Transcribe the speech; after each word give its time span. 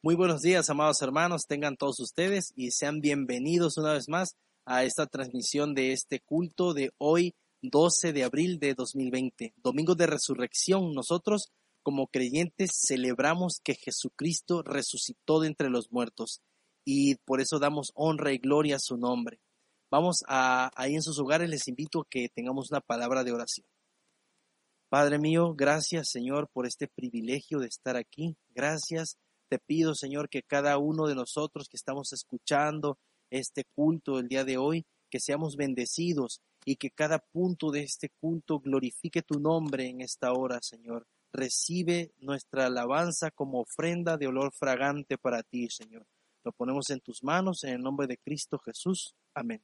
Muy 0.00 0.14
buenos 0.14 0.42
días, 0.42 0.70
amados 0.70 1.02
hermanos, 1.02 1.46
tengan 1.48 1.76
todos 1.76 1.98
ustedes 1.98 2.52
y 2.54 2.70
sean 2.70 3.00
bienvenidos 3.00 3.78
una 3.78 3.94
vez 3.94 4.08
más 4.08 4.36
a 4.64 4.84
esta 4.84 5.06
transmisión 5.06 5.74
de 5.74 5.92
este 5.92 6.20
culto 6.20 6.72
de 6.72 6.92
hoy, 6.98 7.34
12 7.62 8.12
de 8.12 8.22
abril 8.22 8.60
de 8.60 8.74
2020, 8.74 9.54
domingo 9.56 9.96
de 9.96 10.06
resurrección. 10.06 10.94
Nosotros, 10.94 11.48
como 11.82 12.06
creyentes, 12.06 12.70
celebramos 12.86 13.58
que 13.60 13.74
Jesucristo 13.74 14.62
resucitó 14.62 15.40
de 15.40 15.48
entre 15.48 15.68
los 15.68 15.90
muertos 15.90 16.42
y 16.84 17.16
por 17.24 17.40
eso 17.40 17.58
damos 17.58 17.90
honra 17.96 18.32
y 18.32 18.38
gloria 18.38 18.76
a 18.76 18.80
su 18.80 18.96
nombre. 18.96 19.40
Vamos 19.90 20.22
a 20.28 20.70
ahí 20.76 20.94
en 20.94 21.02
sus 21.02 21.18
hogares, 21.18 21.50
les 21.50 21.66
invito 21.66 22.02
a 22.02 22.06
que 22.08 22.28
tengamos 22.32 22.70
una 22.70 22.80
palabra 22.80 23.24
de 23.24 23.32
oración. 23.32 23.66
Padre 24.90 25.18
mío, 25.18 25.54
gracias 25.56 26.10
Señor 26.12 26.48
por 26.52 26.66
este 26.66 26.86
privilegio 26.86 27.58
de 27.58 27.66
estar 27.66 27.96
aquí. 27.96 28.36
Gracias 28.54 29.18
te 29.48 29.58
pido, 29.58 29.94
Señor, 29.94 30.28
que 30.28 30.42
cada 30.42 30.78
uno 30.78 31.06
de 31.06 31.14
nosotros 31.14 31.68
que 31.68 31.76
estamos 31.76 32.12
escuchando 32.12 32.98
este 33.30 33.64
culto 33.64 34.18
el 34.18 34.28
día 34.28 34.44
de 34.44 34.58
hoy, 34.58 34.86
que 35.10 35.20
seamos 35.20 35.56
bendecidos 35.56 36.40
y 36.64 36.76
que 36.76 36.90
cada 36.90 37.18
punto 37.18 37.70
de 37.70 37.82
este 37.82 38.10
culto 38.20 38.60
glorifique 38.60 39.22
tu 39.22 39.40
nombre 39.40 39.88
en 39.88 40.00
esta 40.00 40.32
hora, 40.32 40.58
Señor. 40.62 41.06
Recibe 41.32 42.12
nuestra 42.20 42.66
alabanza 42.66 43.30
como 43.30 43.60
ofrenda 43.60 44.16
de 44.16 44.26
olor 44.26 44.52
fragante 44.52 45.18
para 45.18 45.42
ti, 45.42 45.68
Señor. 45.70 46.06
Lo 46.44 46.52
ponemos 46.52 46.90
en 46.90 47.00
tus 47.00 47.22
manos 47.22 47.64
en 47.64 47.74
el 47.74 47.82
nombre 47.82 48.06
de 48.06 48.18
Cristo 48.18 48.58
Jesús. 48.58 49.14
Amén. 49.34 49.62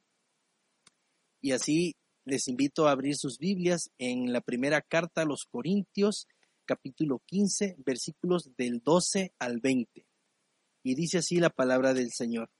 Y 1.41 1.52
así 1.52 1.94
les 2.24 2.48
invito 2.48 2.88
a 2.88 2.92
abrir 2.92 3.16
sus 3.16 3.38
Biblias 3.38 3.91
en 3.98 4.32
la 4.32 4.41
primera 4.41 4.80
carta 4.80 5.22
a 5.22 5.26
los 5.26 5.44
Corintios, 5.44 6.26
capítulo 6.64 7.22
15, 7.26 7.76
versículos 7.78 8.50
del 8.56 8.80
12 8.82 9.32
al 9.38 9.60
20. 9.60 10.06
Y 10.82 10.94
dice 10.94 11.19
así 11.19 11.36
la 11.36 11.50
palabra 11.50 11.94
del 11.94 12.10
Señor. 12.12 12.50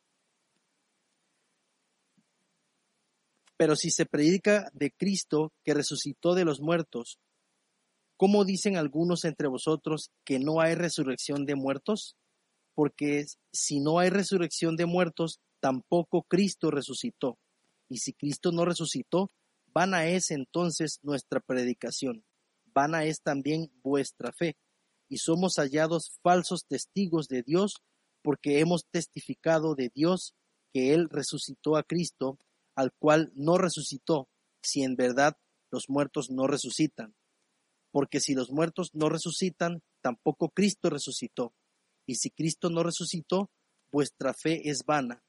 Pero 3.57 3.77
si 3.77 3.91
se 3.91 4.07
predica 4.07 4.71
de 4.73 4.91
Cristo 4.91 5.53
que 5.63 5.75
resucitó 5.75 6.35
de 6.35 6.45
los 6.45 6.61
muertos, 6.61 7.19
¿cómo 8.17 8.45
dicen 8.45 8.77
algunos 8.77 9.25
entre 9.25 9.49
vosotros 9.49 10.11
que 10.25 10.39
no 10.39 10.61
hay 10.61 10.75
resurrección 10.75 11.47
de 11.47 11.55
muertos? 11.55 12.17
Porque 12.75 13.27
si 13.53 13.81
no 13.81 13.99
hay 14.01 14.11
resurrección 14.11 14.77
de 14.77 14.87
muertos, 14.87 15.41
tampoco 15.61 16.23
Cristo 16.23 16.71
resucitó. 16.71 17.39
Y 17.89 17.99
si 17.99 18.13
Cristo 18.13 18.51
no 18.51 18.65
resucitó, 18.65 19.31
vana 19.73 20.07
es 20.07 20.31
entonces 20.31 20.99
nuestra 21.03 21.41
predicación 21.41 22.25
vana 22.75 23.05
es 23.05 23.23
también 23.23 23.71
vuestra 23.83 24.33
fe, 24.33 24.57
y 25.09 25.19
somos 25.19 25.57
hallados 25.57 26.19
falsos 26.23 26.67
testigos 26.67 27.29
de 27.29 27.43
Dios, 27.43 27.77
porque 28.23 28.61
hemos 28.61 28.87
testificado 28.91 29.75
de 29.75 29.91
Dios 29.95 30.35
que 30.73 30.95
Él 30.95 31.09
resucitó 31.11 31.77
a 31.77 31.83
Cristo, 31.83 32.39
al 32.75 32.93
cual 32.99 33.31
no 33.35 33.59
resucitó, 33.59 34.29
si 34.63 34.83
en 34.83 34.97
verdad 34.97 35.37
los 35.71 35.89
muertos 35.89 36.31
no 36.31 36.47
resucitan. 36.47 37.15
Porque 37.93 38.21
si 38.21 38.35
los 38.35 38.51
muertos 38.51 38.91
no 38.93 39.09
resucitan, 39.09 39.83
tampoco 40.01 40.49
Cristo 40.51 40.91
resucitó. 40.91 41.55
Y 42.07 42.17
si 42.17 42.31
Cristo 42.31 42.71
no 42.71 42.83
resucitó, 42.83 43.51
vuestra 43.93 44.35
fe 44.35 44.69
es 44.69 44.85
vana, 44.85 45.23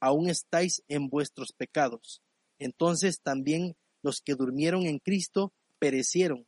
aún 0.00 0.30
estáis 0.30 0.82
en 0.88 1.08
vuestros 1.08 1.52
pecados. 1.52 2.22
Entonces 2.58 3.20
también 3.20 3.76
los 4.02 4.22
que 4.22 4.34
durmieron 4.34 4.86
en 4.86 4.98
Cristo 4.98 5.52
perecieron 5.78 6.46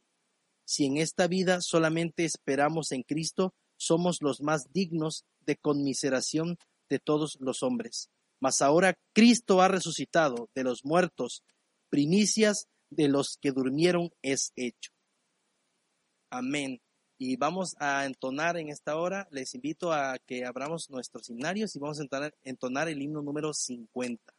si 0.69 0.85
en 0.85 0.99
esta 0.99 1.27
vida 1.29 1.63
solamente 1.63 2.27
esperamos 2.27 2.93
en 2.93 3.03
Cristo, 3.03 3.55
somos 3.79 4.19
los 4.21 4.43
más 4.43 4.71
dignos 4.71 5.25
de 5.47 5.57
conmiseración 5.57 6.59
de 6.91 6.99
todos 6.99 7.39
los 7.41 7.63
hombres. 7.63 8.11
Mas 8.39 8.61
ahora 8.61 8.99
Cristo 9.15 9.63
ha 9.63 9.69
resucitado 9.69 10.51
de 10.55 10.65
los 10.65 10.85
muertos, 10.85 11.43
primicias 11.89 12.67
de 12.91 13.09
los 13.09 13.39
que 13.41 13.53
durmieron 13.53 14.11
es 14.21 14.53
hecho. 14.57 14.93
Amén. 16.29 16.83
Y 17.17 17.37
vamos 17.37 17.75
a 17.79 18.05
entonar 18.05 18.59
en 18.59 18.69
esta 18.69 18.97
hora, 18.97 19.27
les 19.31 19.55
invito 19.55 19.91
a 19.91 20.19
que 20.27 20.45
abramos 20.45 20.91
nuestros 20.91 21.31
himnarios 21.31 21.75
y 21.77 21.79
vamos 21.79 21.99
a 21.99 22.03
entonar, 22.03 22.35
entonar 22.43 22.89
el 22.89 23.01
himno 23.01 23.23
número 23.23 23.55
50. 23.55 24.35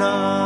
Love. 0.00 0.36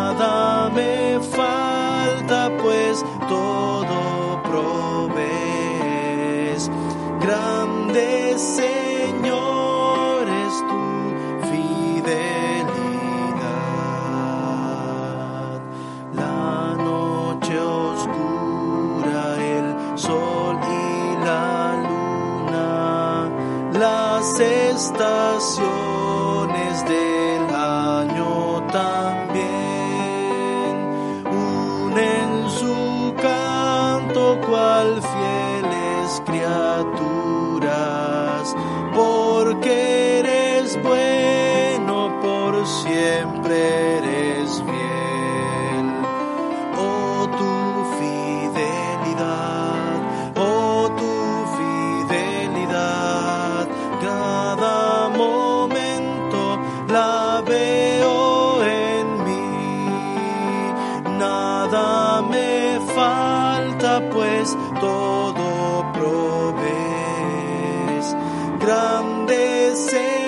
Grande 68.61 69.75
Señor 69.75 70.20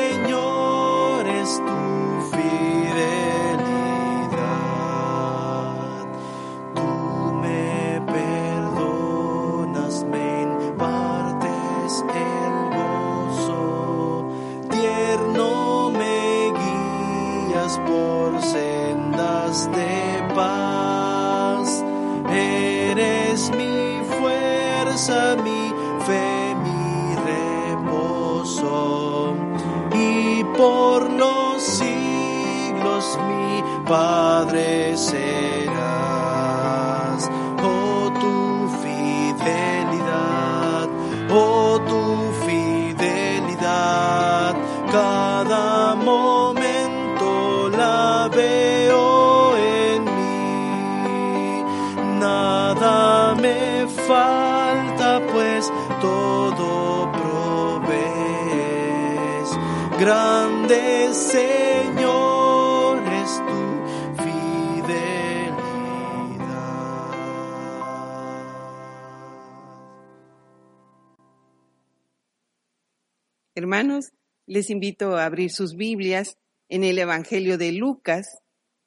Hermanos, 73.55 74.13
les 74.47 74.71
invito 74.71 75.15
a 75.15 75.27
abrir 75.27 75.51
sus 75.51 75.77
Biblias 75.77 76.39
en 76.71 76.85
el 76.85 76.99
Evangelio 76.99 77.59
de 77.59 77.71
Lucas, 77.73 78.39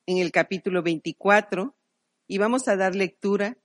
en 0.08 0.18
el 0.18 0.32
capítulo 0.32 0.82
24, 0.82 1.76
y 2.28 2.40
vamos 2.40 2.68
a 2.68 2.76
dar 2.76 2.96
lectura 2.96 3.60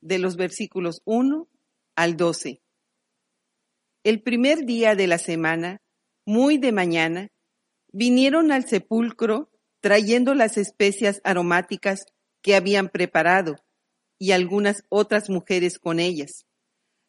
de 0.00 0.20
los 0.20 0.36
versículos 0.36 1.02
1 1.06 1.48
al 1.96 2.16
12. 2.16 2.62
El 4.04 4.22
primer 4.22 4.64
día 4.64 4.94
de 4.94 5.08
la 5.08 5.18
semana, 5.18 5.82
muy 6.24 6.58
de 6.58 6.70
mañana, 6.70 7.32
vinieron 7.92 8.52
al 8.52 8.64
sepulcro 8.64 9.50
trayendo 9.80 10.34
las 10.34 10.56
especias 10.56 11.20
aromáticas 11.24 12.06
que 12.42 12.54
habían 12.54 12.90
preparado 12.90 13.56
y 14.20 14.30
algunas 14.30 14.84
otras 14.88 15.30
mujeres 15.30 15.80
con 15.80 15.98
ellas, 15.98 16.46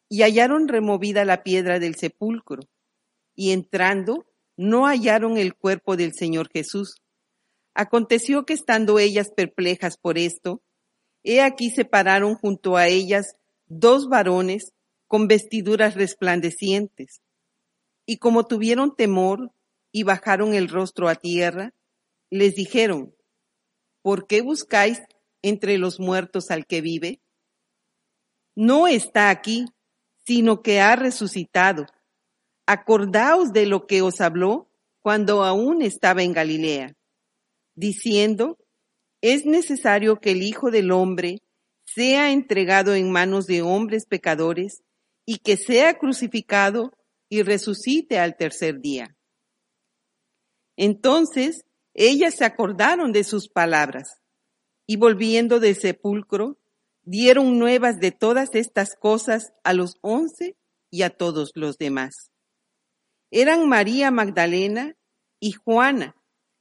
y 0.08 0.22
hallaron 0.22 0.66
removida 0.66 1.24
la 1.24 1.44
piedra 1.44 1.78
del 1.78 1.94
sepulcro, 1.94 2.62
y 3.36 3.52
entrando 3.52 4.26
no 4.56 4.86
hallaron 4.86 5.36
el 5.36 5.54
cuerpo 5.54 5.96
del 5.96 6.14
Señor 6.14 6.48
Jesús. 6.52 6.96
Aconteció 7.74 8.44
que 8.46 8.54
estando 8.54 8.98
ellas 8.98 9.30
perplejas 9.36 9.98
por 9.98 10.18
esto, 10.18 10.62
he 11.22 11.42
aquí 11.42 11.70
se 11.70 11.84
pararon 11.84 12.34
junto 12.34 12.76
a 12.76 12.88
ellas 12.88 13.36
dos 13.66 14.08
varones 14.08 14.72
con 15.06 15.28
vestiduras 15.28 15.94
resplandecientes, 15.94 17.20
y 18.06 18.18
como 18.18 18.46
tuvieron 18.46 18.96
temor 18.96 19.52
y 19.92 20.04
bajaron 20.04 20.54
el 20.54 20.68
rostro 20.68 21.08
a 21.08 21.14
tierra, 21.14 21.74
les 22.30 22.54
dijeron, 22.54 23.14
¿por 24.02 24.26
qué 24.26 24.40
buscáis 24.40 25.00
entre 25.42 25.78
los 25.78 26.00
muertos 26.00 26.50
al 26.50 26.66
que 26.66 26.80
vive? 26.80 27.20
No 28.54 28.88
está 28.88 29.30
aquí, 29.30 29.66
sino 30.24 30.62
que 30.62 30.80
ha 30.80 30.96
resucitado. 30.96 31.86
Acordaos 32.66 33.52
de 33.52 33.66
lo 33.66 33.86
que 33.86 34.02
os 34.02 34.20
habló 34.20 34.68
cuando 35.00 35.44
aún 35.44 35.82
estaba 35.82 36.22
en 36.22 36.32
Galilea, 36.32 36.96
diciendo, 37.74 38.58
es 39.20 39.46
necesario 39.46 40.20
que 40.20 40.32
el 40.32 40.42
Hijo 40.42 40.70
del 40.70 40.90
Hombre 40.90 41.42
sea 41.84 42.32
entregado 42.32 42.94
en 42.94 43.12
manos 43.12 43.46
de 43.46 43.62
hombres 43.62 44.06
pecadores 44.06 44.82
y 45.24 45.38
que 45.38 45.56
sea 45.56 45.98
crucificado 45.98 46.92
y 47.28 47.42
resucite 47.42 48.18
al 48.18 48.36
tercer 48.36 48.80
día. 48.80 49.16
Entonces 50.76 51.64
ellas 51.94 52.34
se 52.34 52.44
acordaron 52.44 53.12
de 53.12 53.24
sus 53.24 53.48
palabras 53.48 54.20
y 54.86 54.96
volviendo 54.96 55.60
del 55.60 55.76
sepulcro, 55.76 56.58
dieron 57.02 57.58
nuevas 57.58 57.98
de 57.98 58.12
todas 58.12 58.54
estas 58.54 58.94
cosas 58.96 59.52
a 59.64 59.72
los 59.72 59.96
once 60.02 60.56
y 60.90 61.02
a 61.02 61.10
todos 61.10 61.52
los 61.54 61.78
demás. 61.78 62.30
Eran 63.30 63.68
María 63.68 64.10
Magdalena 64.10 64.96
y 65.40 65.52
Juana 65.52 66.16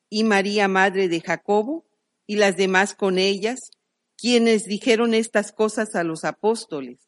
y 0.09 0.23
María 0.23 0.67
Madre 0.67 1.07
de 1.07 1.21
Jacobo 1.21 1.85
y 2.27 2.37
las 2.37 2.57
demás 2.57 2.95
con 2.95 3.19
ellas, 3.19 3.71
quienes 4.17 4.65
dijeron 4.65 5.13
estas 5.13 5.51
cosas 5.51 5.95
a 5.95 6.03
los 6.03 6.23
apóstoles. 6.23 6.99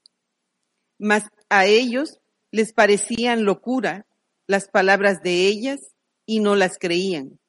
Mas 1.00 1.24
a 1.50 1.66
ellos 1.66 2.20
les 2.52 2.74
parecían 2.74 3.46
locura 3.46 4.06
las 4.48 4.68
palabras 4.68 5.22
de 5.22 5.48
ellas 5.48 5.80
y 6.26 6.40
no 6.40 6.56
las 6.56 6.78
creían. 6.78 7.40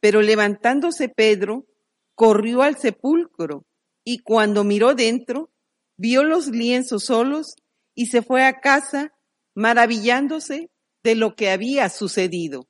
Pero 0.00 0.22
levantándose 0.22 1.08
Pedro, 1.08 1.66
corrió 2.14 2.62
al 2.62 2.76
sepulcro 2.76 3.64
y 4.04 4.18
cuando 4.18 4.64
miró 4.64 4.94
dentro, 4.94 5.50
vio 5.96 6.24
los 6.24 6.48
lienzos 6.48 7.04
solos 7.04 7.56
y 7.94 8.06
se 8.06 8.22
fue 8.22 8.44
a 8.44 8.60
casa 8.60 9.12
maravillándose 9.54 10.70
de 11.02 11.14
lo 11.14 11.34
que 11.34 11.50
había 11.50 11.88
sucedido. 11.88 12.68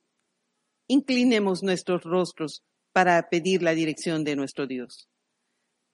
Inclinemos 0.87 1.63
nuestros 1.63 2.03
rostros 2.03 2.63
para 2.93 3.29
pedir 3.29 3.61
la 3.61 3.73
dirección 3.73 4.23
de 4.23 4.35
nuestro 4.35 4.67
Dios. 4.67 5.07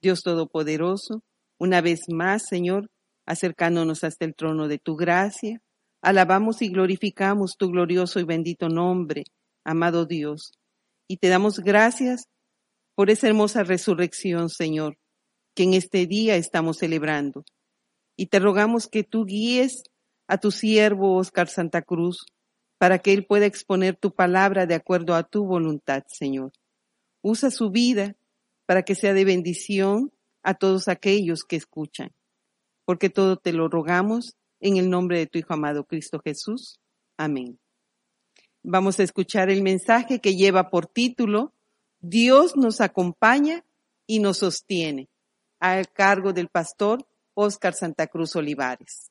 Dios 0.00 0.22
Todopoderoso, 0.22 1.22
una 1.58 1.80
vez 1.80 2.00
más, 2.08 2.46
Señor, 2.48 2.90
acercándonos 3.26 4.04
hasta 4.04 4.24
el 4.24 4.34
trono 4.34 4.68
de 4.68 4.78
tu 4.78 4.96
gracia, 4.96 5.60
alabamos 6.02 6.62
y 6.62 6.68
glorificamos 6.68 7.56
tu 7.58 7.70
glorioso 7.70 8.20
y 8.20 8.24
bendito 8.24 8.68
nombre, 8.68 9.24
amado 9.64 10.06
Dios, 10.06 10.52
y 11.08 11.18
te 11.18 11.28
damos 11.28 11.60
gracias 11.60 12.28
por 12.94 13.10
esa 13.10 13.28
hermosa 13.28 13.62
resurrección, 13.62 14.48
Señor, 14.48 14.96
que 15.54 15.64
en 15.64 15.74
este 15.74 16.06
día 16.06 16.36
estamos 16.36 16.78
celebrando. 16.78 17.44
Y 18.16 18.26
te 18.26 18.38
rogamos 18.38 18.88
que 18.88 19.04
tú 19.04 19.24
guíes 19.26 19.82
a 20.26 20.38
tu 20.38 20.50
siervo 20.50 21.16
Oscar 21.16 21.48
Santa 21.48 21.82
Cruz 21.82 22.26
para 22.78 22.98
que 22.98 23.12
él 23.12 23.26
pueda 23.26 23.46
exponer 23.46 23.96
tu 23.96 24.14
palabra 24.14 24.66
de 24.66 24.74
acuerdo 24.74 25.14
a 25.14 25.22
tu 25.22 25.44
voluntad, 25.46 26.04
Señor. 26.08 26.52
Usa 27.22 27.50
su 27.50 27.70
vida 27.70 28.16
para 28.66 28.82
que 28.82 28.94
sea 28.94 29.14
de 29.14 29.24
bendición 29.24 30.12
a 30.42 30.54
todos 30.54 30.88
aquellos 30.88 31.44
que 31.44 31.56
escuchan, 31.56 32.12
porque 32.84 33.10
todo 33.10 33.36
te 33.36 33.52
lo 33.52 33.68
rogamos 33.68 34.36
en 34.60 34.76
el 34.76 34.90
nombre 34.90 35.18
de 35.18 35.26
tu 35.26 35.38
Hijo 35.38 35.54
amado 35.54 35.84
Cristo 35.84 36.20
Jesús. 36.22 36.78
Amén. 37.16 37.58
Vamos 38.62 38.98
a 39.00 39.04
escuchar 39.04 39.50
el 39.50 39.62
mensaje 39.62 40.20
que 40.20 40.36
lleva 40.36 40.70
por 40.70 40.86
título 40.86 41.52
Dios 42.00 42.56
nos 42.56 42.80
acompaña 42.80 43.64
y 44.06 44.20
nos 44.20 44.38
sostiene, 44.38 45.08
al 45.58 45.90
cargo 45.90 46.32
del 46.32 46.48
pastor 46.48 47.06
Óscar 47.34 47.74
Santa 47.74 48.06
Cruz 48.06 48.36
Olivares. 48.36 49.10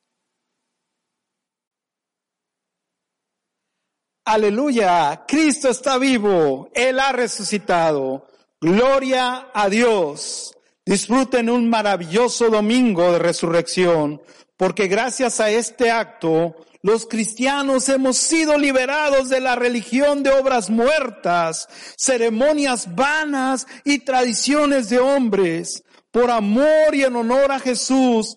Aleluya, 4.28 5.24
Cristo 5.28 5.70
está 5.70 6.00
vivo, 6.00 6.72
Él 6.74 7.00
ha 7.00 7.12
resucitado. 7.12 8.26
Gloria 8.60 9.50
a 9.54 9.70
Dios. 9.70 10.58
Disfruten 10.84 11.48
un 11.48 11.70
maravilloso 11.70 12.50
domingo 12.50 13.12
de 13.12 13.20
resurrección, 13.20 14.20
porque 14.58 14.88
gracias 14.88 15.40
a 15.40 15.52
este 15.52 15.92
acto 15.92 16.56
los 16.82 17.06
cristianos 17.06 17.88
hemos 17.88 18.18
sido 18.18 18.58
liberados 18.58 19.30
de 19.30 19.42
la 19.42 19.56
religión 19.56 20.24
de 20.24 20.32
obras 20.32 20.72
muertas, 20.72 21.68
ceremonias 21.96 22.96
vanas 22.96 23.68
y 23.84 24.00
tradiciones 24.00 24.90
de 24.90 24.98
hombres. 24.98 25.84
Por 26.10 26.32
amor 26.32 26.94
y 26.94 27.04
en 27.04 27.16
honor 27.16 27.52
a 27.52 27.60
Jesús, 27.60 28.36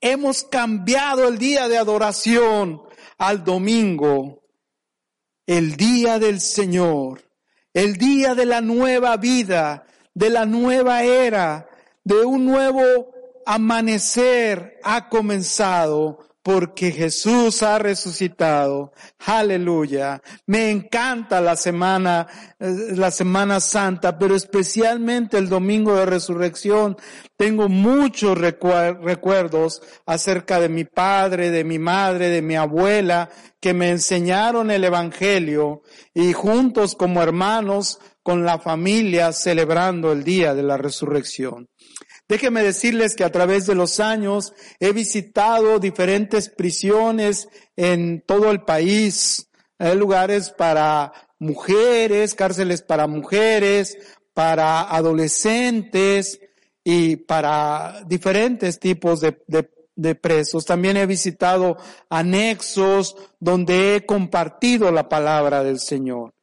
hemos 0.00 0.42
cambiado 0.42 1.28
el 1.28 1.38
día 1.38 1.68
de 1.68 1.78
adoración 1.78 2.82
al 3.18 3.44
domingo, 3.44 4.37
el 5.48 5.76
día 5.76 6.18
del 6.18 6.42
Señor, 6.42 7.22
el 7.72 7.96
día 7.96 8.34
de 8.34 8.44
la 8.44 8.60
nueva 8.60 9.16
vida, 9.16 9.86
de 10.12 10.28
la 10.28 10.44
nueva 10.44 11.04
era, 11.04 11.66
de 12.04 12.22
un 12.22 12.44
nuevo 12.44 12.82
amanecer 13.46 14.78
ha 14.84 15.08
comenzado 15.08 16.18
porque 16.42 16.92
Jesús 16.92 17.62
ha 17.62 17.78
resucitado. 17.78 18.92
Aleluya. 19.26 20.22
Me 20.46 20.70
encanta 20.70 21.40
la 21.40 21.56
semana, 21.56 22.26
eh, 22.58 22.94
la 22.94 23.10
semana 23.10 23.60
santa, 23.60 24.18
pero 24.18 24.34
especialmente 24.34 25.36
el 25.36 25.48
domingo 25.48 25.94
de 25.96 26.06
resurrección. 26.06 26.96
Tengo 27.36 27.68
muchos 27.68 28.38
recuerdos 28.38 29.82
acerca 30.06 30.58
de 30.58 30.68
mi 30.68 30.84
padre, 30.84 31.50
de 31.50 31.64
mi 31.64 31.78
madre, 31.78 32.30
de 32.30 32.42
mi 32.42 32.56
abuela, 32.56 33.28
que 33.60 33.74
me 33.74 33.90
enseñaron 33.90 34.70
el 34.70 34.84
evangelio 34.84 35.82
y 36.14 36.32
juntos 36.32 36.94
como 36.94 37.22
hermanos 37.22 37.98
con 38.22 38.44
la 38.44 38.58
familia 38.58 39.32
celebrando 39.32 40.12
el 40.12 40.22
día 40.22 40.54
de 40.54 40.62
la 40.62 40.76
resurrección. 40.76 41.68
Déjenme 42.28 42.62
decirles 42.62 43.16
que 43.16 43.24
a 43.24 43.32
través 43.32 43.64
de 43.64 43.74
los 43.74 44.00
años 44.00 44.52
he 44.80 44.92
visitado 44.92 45.78
diferentes 45.78 46.50
prisiones 46.50 47.48
en 47.74 48.22
todo 48.26 48.50
el 48.50 48.62
país. 48.64 49.48
Hay 49.78 49.96
lugares 49.96 50.50
para 50.50 51.12
mujeres, 51.38 52.34
cárceles 52.34 52.82
para 52.82 53.06
mujeres, 53.06 53.96
para 54.34 54.82
adolescentes 54.82 56.38
y 56.84 57.16
para 57.16 58.04
diferentes 58.06 58.78
tipos 58.78 59.20
de, 59.20 59.38
de 59.98 60.14
presos. 60.14 60.64
También 60.64 60.96
he 60.96 61.06
visitado 61.06 61.76
anexos 62.10 63.16
donde 63.40 63.96
he 63.96 64.06
compartido 64.06 64.92
la 64.92 65.08
palabra 65.08 65.64
del 65.64 65.80
Señor. 65.80 66.34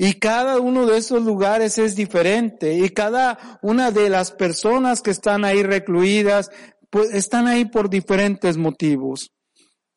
Y 0.00 0.14
cada 0.14 0.60
uno 0.60 0.86
de 0.86 0.96
esos 0.96 1.24
lugares 1.24 1.76
es 1.76 1.96
diferente. 1.96 2.74
Y 2.74 2.90
cada 2.90 3.58
una 3.62 3.90
de 3.90 4.08
las 4.08 4.30
personas 4.30 5.02
que 5.02 5.10
están 5.10 5.44
ahí 5.44 5.64
recluidas, 5.64 6.50
pues 6.88 7.12
están 7.12 7.48
ahí 7.48 7.64
por 7.64 7.90
diferentes 7.90 8.56
motivos. 8.56 9.32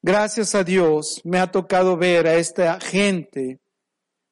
Gracias 0.01 0.55
a 0.55 0.63
Dios 0.63 1.21
me 1.23 1.37
ha 1.37 1.51
tocado 1.51 1.95
ver 1.97 2.25
a 2.25 2.33
esta 2.33 2.79
gente 2.79 3.59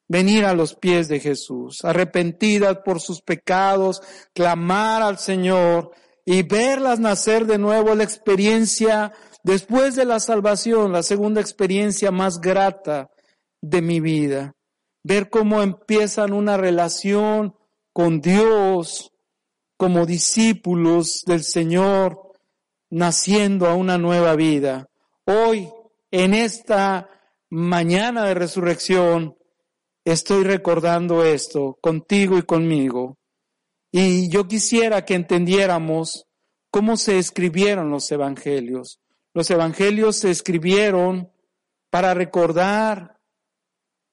venir 0.08 0.44
a 0.44 0.54
los 0.54 0.74
pies 0.74 1.06
de 1.06 1.20
Jesús, 1.20 1.84
arrepentidas 1.84 2.78
por 2.84 3.00
sus 3.00 3.22
pecados, 3.22 4.02
clamar 4.34 5.02
al 5.02 5.18
Señor 5.18 5.92
y 6.26 6.42
verlas 6.42 6.98
nacer 6.98 7.46
de 7.46 7.58
nuevo. 7.58 7.94
La 7.94 8.02
experiencia 8.02 9.12
después 9.44 9.94
de 9.94 10.04
la 10.04 10.18
salvación, 10.18 10.90
la 10.90 11.04
segunda 11.04 11.40
experiencia 11.40 12.10
más 12.10 12.40
grata 12.40 13.08
de 13.62 13.82
mi 13.82 14.00
vida 14.00 14.56
ver 15.02 15.30
cómo 15.30 15.62
empiezan 15.62 16.32
una 16.32 16.56
relación 16.56 17.54
con 17.92 18.20
Dios 18.20 19.12
como 19.76 20.04
discípulos 20.04 21.22
del 21.26 21.42
Señor, 21.42 22.32
naciendo 22.90 23.66
a 23.66 23.74
una 23.74 23.96
nueva 23.96 24.36
vida. 24.36 24.88
Hoy, 25.24 25.70
en 26.10 26.34
esta 26.34 27.08
mañana 27.48 28.24
de 28.26 28.34
resurrección, 28.34 29.36
estoy 30.04 30.44
recordando 30.44 31.24
esto 31.24 31.78
contigo 31.80 32.36
y 32.36 32.42
conmigo. 32.42 33.16
Y 33.92 34.28
yo 34.28 34.46
quisiera 34.46 35.04
que 35.04 35.14
entendiéramos 35.14 36.26
cómo 36.70 36.96
se 36.96 37.18
escribieron 37.18 37.90
los 37.90 38.10
evangelios. 38.12 39.00
Los 39.32 39.50
evangelios 39.50 40.16
se 40.16 40.30
escribieron 40.30 41.32
para 41.90 42.14
recordar 42.14 43.19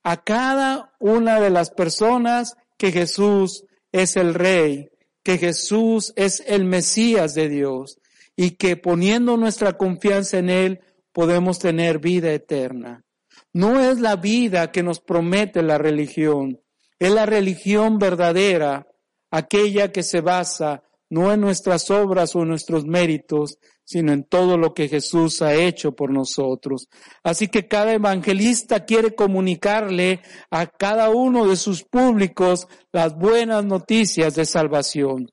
a 0.07 0.23
cada 0.23 0.93
una 0.99 1.41
de 1.41 1.49
las 1.49 1.69
personas 1.69 2.55
que 2.77 2.93
Jesús 2.93 3.65
es 3.91 4.15
el 4.15 4.35
Rey, 4.35 4.89
que 5.21 5.37
Jesús 5.37 6.13
es 6.15 6.41
el 6.47 6.63
Mesías 6.63 7.33
de 7.33 7.49
Dios 7.49 7.99
y 8.33 8.51
que 8.51 8.77
poniendo 8.77 9.35
nuestra 9.35 9.73
confianza 9.73 10.37
en 10.37 10.49
Él 10.49 10.79
podemos 11.11 11.59
tener 11.59 11.99
vida 11.99 12.31
eterna. 12.31 13.03
No 13.51 13.81
es 13.81 13.99
la 13.99 14.15
vida 14.15 14.71
que 14.71 14.81
nos 14.81 15.01
promete 15.01 15.61
la 15.61 15.77
religión, 15.77 16.61
es 16.99 17.11
la 17.11 17.25
religión 17.25 17.99
verdadera, 17.99 18.87
aquella 19.29 19.91
que 19.91 20.03
se 20.03 20.21
basa 20.21 20.83
no 21.09 21.31
en 21.31 21.41
nuestras 21.41 21.89
obras 21.89 22.35
o 22.35 22.41
en 22.41 22.49
nuestros 22.49 22.85
méritos, 22.85 23.57
sino 23.83 24.11
en 24.11 24.25
todo 24.25 24.57
lo 24.57 24.73
que 24.73 24.89
Jesús 24.89 25.41
ha 25.41 25.53
hecho 25.53 25.93
por 25.93 26.11
nosotros. 26.11 26.89
Así 27.23 27.47
que 27.47 27.67
cada 27.67 27.93
evangelista 27.93 28.83
quiere 28.83 29.15
comunicarle 29.15 30.21
a 30.51 30.67
cada 30.67 31.09
uno 31.09 31.47
de 31.47 31.55
sus 31.55 31.83
públicos 31.83 32.67
las 32.91 33.17
buenas 33.17 33.63
noticias 33.63 34.35
de 34.35 34.45
salvación. 34.45 35.31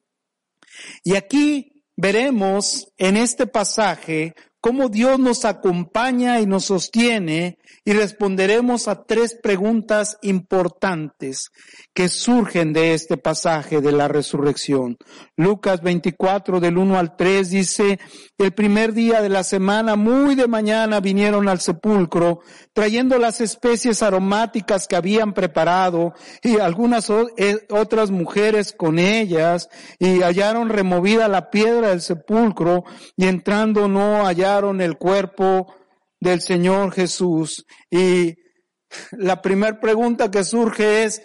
Y 1.02 1.16
aquí 1.16 1.83
veremos 1.97 2.87
en 2.97 3.16
este 3.16 3.47
pasaje 3.47 4.35
cómo 4.61 4.88
Dios 4.88 5.19
nos 5.19 5.45
acompaña 5.45 6.40
y 6.40 6.47
nos 6.47 6.66
sostiene 6.66 7.59
y 7.85 7.92
responderemos 7.92 8.88
a 8.88 9.04
tres 9.04 9.35
preguntas 9.35 10.18
importantes 10.23 11.50
que 11.92 12.09
surgen 12.09 12.73
de 12.73 12.94
este 12.94 13.16
pasaje 13.16 13.80
de 13.80 13.92
la 13.92 14.09
resurrección. 14.09 14.97
Lucas 15.37 15.83
24 15.83 16.61
del 16.61 16.78
1 16.78 16.99
al 16.99 17.16
3 17.16 17.50
dice, 17.50 17.99
el 18.38 18.52
primer 18.52 18.94
día 18.94 19.21
de 19.23 19.28
la 19.28 19.44
semana, 19.44 19.97
muy 19.97 20.35
de 20.35 20.49
mañana, 20.49 21.00
vinieron 21.00 21.49
al 21.49 21.61
sepulcro 21.61 22.40
trayendo 22.73 23.18
las 23.18 23.40
especies 23.40 24.02
aromáticas 24.02 24.88
que 24.88 24.97
habían 24.97 25.33
preparado 25.33 26.14
y 26.42 26.59
algunas 26.59 27.11
eh, 27.11 27.66
otras 27.71 28.11
mujeres 28.11 28.73
con 28.73 28.99
ellas 28.99 29.68
y 29.99 30.21
hallaron 30.21 30.68
removida 30.68 31.28
la 31.28 31.50
piedra 31.50 31.88
del 31.88 32.00
sepulcro 32.00 32.85
y 33.16 33.26
entrando 33.26 33.88
no 33.88 34.25
hallaron 34.25 34.80
el 34.80 34.97
cuerpo 34.97 35.75
del 36.25 36.40
Señor 36.40 36.93
Jesús. 36.93 37.64
Y 37.90 38.35
la 39.12 39.40
primera 39.40 39.78
pregunta 39.78 40.31
que 40.31 40.43
surge 40.43 41.04
es, 41.04 41.23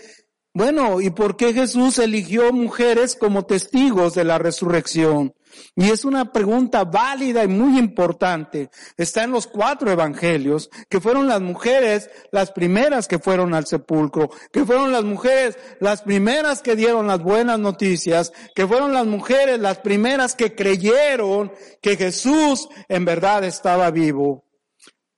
bueno, 0.53 0.99
¿y 1.01 1.09
por 1.09 1.37
qué 1.37 1.53
Jesús 1.53 1.97
eligió 1.99 2.51
mujeres 2.51 3.15
como 3.15 3.45
testigos 3.45 4.13
de 4.13 4.25
la 4.25 4.37
resurrección? 4.37 5.33
Y 5.75 5.89
es 5.89 6.05
una 6.05 6.31
pregunta 6.31 6.83
válida 6.83 7.43
y 7.43 7.47
muy 7.47 7.77
importante. 7.79 8.69
Está 8.97 9.23
en 9.23 9.31
los 9.31 9.47
cuatro 9.47 9.91
evangelios, 9.91 10.69
que 10.89 10.99
fueron 10.99 11.27
las 11.27 11.41
mujeres 11.41 12.09
las 12.31 12.51
primeras 12.51 13.07
que 13.07 13.19
fueron 13.19 13.53
al 13.53 13.65
sepulcro, 13.65 14.29
que 14.51 14.65
fueron 14.65 14.91
las 14.91 15.03
mujeres 15.03 15.57
las 15.79 16.01
primeras 16.01 16.61
que 16.61 16.75
dieron 16.75 17.07
las 17.07 17.21
buenas 17.21 17.59
noticias, 17.59 18.31
que 18.55 18.67
fueron 18.67 18.93
las 18.93 19.05
mujeres 19.05 19.59
las 19.59 19.79
primeras 19.79 20.35
que 20.35 20.55
creyeron 20.55 21.51
que 21.81 21.95
Jesús 21.95 22.67
en 22.87 23.05
verdad 23.05 23.43
estaba 23.43 23.91
vivo. 23.91 24.48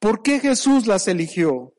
¿Por 0.02 0.24
qué 0.24 0.40
Jesús 0.40 0.88
las 0.88 1.08
eligió? 1.08 1.76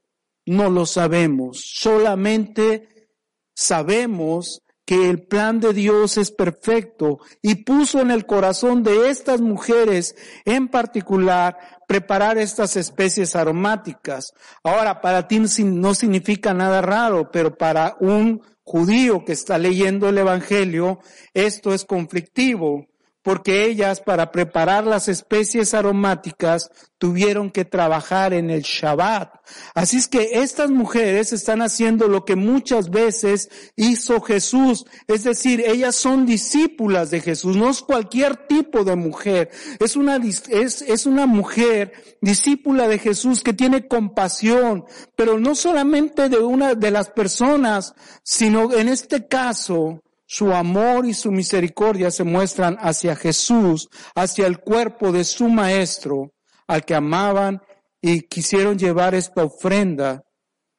No 0.47 0.71
lo 0.71 0.87
sabemos. 0.87 1.61
Solamente 1.75 3.09
sabemos 3.53 4.63
que 4.87 5.11
el 5.11 5.27
plan 5.27 5.59
de 5.59 5.73
Dios 5.73 6.17
es 6.19 6.31
perfecto 6.31 7.19
y 7.43 7.65
puso 7.65 8.01
en 8.01 8.13
el 8.13 8.25
corazón 8.25 8.85
de 8.85 9.11
estas 9.11 9.41
mujeres 9.41 10.15
en 10.45 10.69
particular 10.69 11.59
preparar 11.89 12.39
estas 12.39 12.77
especies 12.77 13.35
aromáticas. 13.35 14.33
Ahora, 14.63 15.01
para 15.01 15.27
ti 15.27 15.41
no 15.41 15.95
significa 15.95 16.55
nada 16.55 16.81
raro, 16.81 17.29
pero 17.33 17.59
para 17.59 17.97
un 17.99 18.41
judío 18.63 19.25
que 19.25 19.33
está 19.33 19.59
leyendo 19.59 20.09
el 20.09 20.19
Evangelio, 20.19 21.01
esto 21.35 21.75
es 21.75 21.85
conflictivo, 21.85 22.87
porque 23.23 23.65
ellas 23.65 24.01
para 24.01 24.33
preparar 24.33 24.85
las 24.85 25.09
especies 25.09 25.75
aromáticas 25.75 26.71
tuvieron 26.99 27.51
que 27.51 27.65
trabajar 27.65 28.33
en 28.33 28.51
el 28.51 28.63
Shabbat. 28.63 29.35
Así 29.75 29.97
es 29.97 30.09
que 30.09 30.43
estas 30.43 30.71
mujeres 30.71 31.33
están 31.33 31.63
haciendo 31.63 32.09
lo 32.09 32.25
que 32.25 32.37
muchas 32.37 32.91
veces 32.91 33.51
hizo 33.77 34.21
Jesús, 34.21 34.87
es 35.09 35.25
decir, 35.25 35.65
ellas 35.67 35.97
son 35.97 36.27
discípulas 36.27 37.11
de 37.11 37.21
Jesús, 37.21 37.57
no 37.57 37.71
es 37.71 37.83
cualquier 37.83 38.47
tipo 38.47 38.85
de 38.85 38.97
mujer, 38.97 39.51
es 39.81 39.97
una, 39.97 40.17
es, 40.17 40.83
es 40.83 41.07
una 41.07 41.27
mujer 41.27 41.93
discípula 42.21 42.87
de 42.87 42.99
Jesús 42.99 43.43
que 43.43 43.53
tiene 43.53 43.89
compasión, 43.89 44.85
pero 45.17 45.39
no 45.39 45.55
solamente 45.55 46.29
de 46.29 46.39
una 46.39 46.75
de 46.75 46.91
las 46.91 47.11
personas, 47.11 47.95
sino 48.23 48.73
en 48.73 48.89
este 48.89 49.27
caso, 49.27 50.03
su 50.33 50.51
amor 50.55 51.05
y 51.05 51.13
su 51.13 51.31
misericordia 51.31 52.11
se 52.11 52.25
muestran 52.25 52.79
hacia 52.81 53.15
Jesús, 53.15 53.91
hacia 54.15 54.47
el 54.47 54.61
cuerpo 54.61 55.13
de 55.13 55.25
su 55.25 55.47
Maestro, 55.51 56.33
al 56.67 56.87
que 56.87 56.95
amaban 56.95 57.61
y 58.01 58.23
quisieron 58.23 58.79
llevar 58.79 59.15
esta 59.15 59.45
ofrenda. 59.45 60.25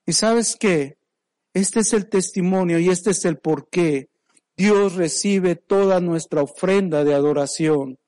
Y 0.08 0.14
sabes 0.14 0.56
qué? 0.60 0.98
Este 1.54 1.82
es 1.82 1.94
el 1.94 2.10
testimonio 2.10 2.80
y 2.80 2.90
este 2.90 3.12
es 3.12 3.26
el 3.26 3.38
por 3.38 3.70
qué 3.70 4.10
Dios 4.58 4.96
recibe 4.96 5.56
toda 5.56 6.00
nuestra 6.00 6.42
ofrenda 6.42 7.04
de 7.04 7.14
adoración 7.14 8.00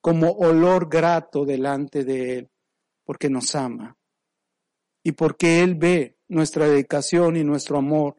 como 0.00 0.30
olor 0.30 0.88
grato 0.88 1.44
delante 1.44 2.04
de 2.04 2.38
Él, 2.38 2.50
porque 3.04 3.28
nos 3.28 3.54
ama 3.54 3.98
y 5.04 5.12
porque 5.12 5.60
Él 5.62 5.74
ve 5.74 6.16
nuestra 6.26 6.66
dedicación 6.66 7.36
y 7.36 7.44
nuestro 7.44 7.76
amor 7.76 8.16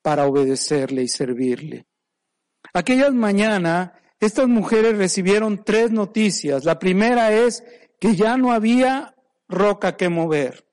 para 0.00 0.26
obedecerle 0.26 1.02
y 1.02 1.08
servirle. 1.08 1.86
Aquellas 2.74 3.14
mañana, 3.14 3.94
estas 4.18 4.48
mujeres 4.48 4.98
recibieron 4.98 5.62
tres 5.64 5.92
noticias. 5.92 6.64
La 6.64 6.80
primera 6.80 7.32
es 7.32 7.62
que 8.00 8.16
ya 8.16 8.36
no 8.36 8.52
había 8.52 9.14
roca 9.48 9.96
que 9.96 10.08
mover. 10.08 10.66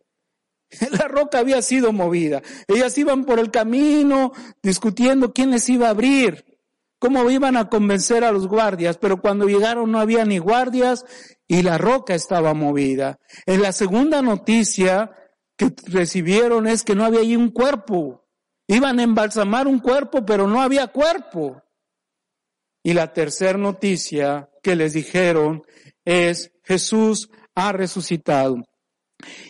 La 0.91 1.07
roca 1.07 1.37
había 1.37 1.61
sido 1.61 1.93
movida. 1.93 2.41
Ellas 2.67 2.97
iban 2.97 3.23
por 3.23 3.37
el 3.37 3.51
camino 3.51 4.31
discutiendo 4.63 5.31
quién 5.31 5.51
les 5.51 5.69
iba 5.69 5.87
a 5.87 5.91
abrir, 5.91 6.57
cómo 6.97 7.29
iban 7.29 7.55
a 7.55 7.69
convencer 7.69 8.23
a 8.23 8.31
los 8.31 8.47
guardias, 8.47 8.97
pero 8.97 9.21
cuando 9.21 9.47
llegaron 9.47 9.91
no 9.91 9.99
había 9.99 10.25
ni 10.25 10.39
guardias 10.39 11.05
y 11.47 11.61
la 11.61 11.77
roca 11.77 12.15
estaba 12.15 12.55
movida. 12.55 13.19
En 13.45 13.61
la 13.61 13.73
segunda 13.73 14.23
noticia 14.23 15.11
que 15.55 15.71
recibieron 15.85 16.65
es 16.65 16.81
que 16.81 16.95
no 16.95 17.05
había 17.05 17.19
allí 17.19 17.35
un 17.35 17.51
cuerpo. 17.51 18.25
Iban 18.67 18.99
a 18.99 19.03
embalsamar 19.03 19.67
un 19.67 19.79
cuerpo, 19.79 20.25
pero 20.25 20.47
no 20.47 20.61
había 20.61 20.87
cuerpo. 20.87 21.61
Y 22.83 22.93
la 22.93 23.13
tercera 23.13 23.57
noticia 23.57 24.49
que 24.63 24.75
les 24.75 24.93
dijeron 24.93 25.63
es 26.05 26.51
Jesús 26.63 27.29
ha 27.55 27.71
resucitado. 27.71 28.57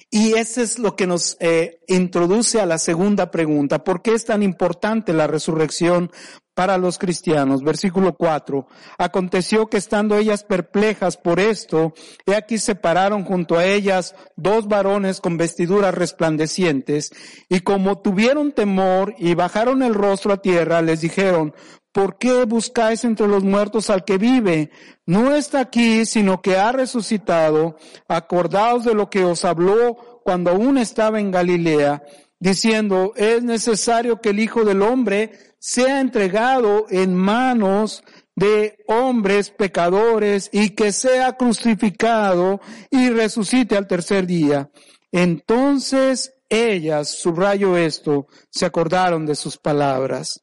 Y 0.10 0.34
eso 0.34 0.62
es 0.62 0.80
lo 0.80 0.96
que 0.96 1.08
nos 1.08 1.38
eh, 1.40 1.80
introduce 1.88 2.60
a 2.60 2.66
la 2.66 2.78
segunda 2.78 3.32
pregunta. 3.32 3.84
¿Por 3.84 4.02
qué 4.02 4.14
es 4.14 4.26
tan 4.26 4.44
importante 4.44 5.14
la 5.14 5.28
resurrección 5.28 6.12
para 6.54 6.78
los 6.78 6.98
cristianos? 6.98 7.64
Versículo 7.64 8.18
4. 8.18 8.68
Aconteció 8.98 9.68
que 9.68 9.78
estando 9.78 10.18
ellas 10.18 10.44
perplejas 10.44 11.16
por 11.16 11.40
esto, 11.40 11.94
he 12.26 12.36
aquí 12.36 12.58
se 12.58 12.76
pararon 12.76 13.24
junto 13.24 13.58
a 13.58 13.66
ellas 13.66 14.14
dos 14.36 14.68
varones 14.68 15.22
con 15.22 15.38
vestiduras 15.38 15.96
resplandecientes, 15.96 17.12
y 17.48 17.62
como 17.62 18.02
tuvieron 18.02 18.52
temor 18.52 19.16
y 19.18 19.34
bajaron 19.36 19.82
el 19.82 19.94
rostro 19.94 20.34
a 20.34 20.42
tierra, 20.42 20.82
les 20.82 21.00
dijeron, 21.00 21.54
¿por 21.92 22.18
qué 22.18 22.46
buscáis 22.46 23.04
entre 23.04 23.28
los 23.28 23.44
muertos 23.44 23.90
al 23.90 24.06
que 24.06 24.18
vive? 24.18 24.72
No 25.06 25.36
está 25.36 25.60
aquí, 25.62 26.06
sino 26.06 26.42
que 26.42 26.58
ha 26.58 26.72
resucitado. 26.72 27.78
Acordaos 28.08 28.86
de 28.86 28.94
lo 28.94 29.10
que 29.10 29.24
os 29.24 29.46
habló 29.46 30.22
cuando 30.24 30.52
aún 30.52 30.78
estaba 30.78 31.20
en 31.20 31.32
Galilea, 31.32 32.04
diciendo, 32.40 33.14
es 33.16 33.44
necesario 33.44 34.22
que 34.22 34.30
el 34.30 34.40
Hijo 34.40 34.64
del 34.64 34.82
Hombre 34.82 35.32
sea 35.60 36.00
entregado 36.00 36.88
en 36.90 37.16
manos 37.16 38.04
de 38.36 38.84
hombres 38.88 39.52
pecadores 39.52 40.50
y 40.52 40.72
que 40.72 40.92
sea 40.92 41.38
crucificado 41.38 42.60
y 42.90 43.10
resucite 43.10 43.78
al 43.78 43.88
tercer 43.88 44.26
día. 44.26 44.70
Entonces 45.12 46.34
ellas, 46.50 47.10
subrayo 47.10 47.78
esto, 47.78 48.28
se 48.50 48.66
acordaron 48.66 49.26
de 49.26 49.36
sus 49.36 49.58
palabras. 49.58 50.42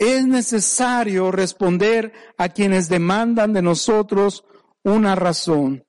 Es 0.00 0.26
necesario 0.26 1.30
responder 1.30 2.14
a 2.38 2.48
quienes 2.48 2.88
demandan 2.88 3.52
de 3.52 3.60
nosotros 3.60 4.46
una 4.82 5.14
razón, 5.14 5.84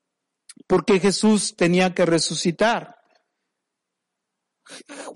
porque 0.66 1.00
Jesús 1.00 1.56
tenía 1.56 1.94
que 1.94 2.04
resucitar. 2.04 2.96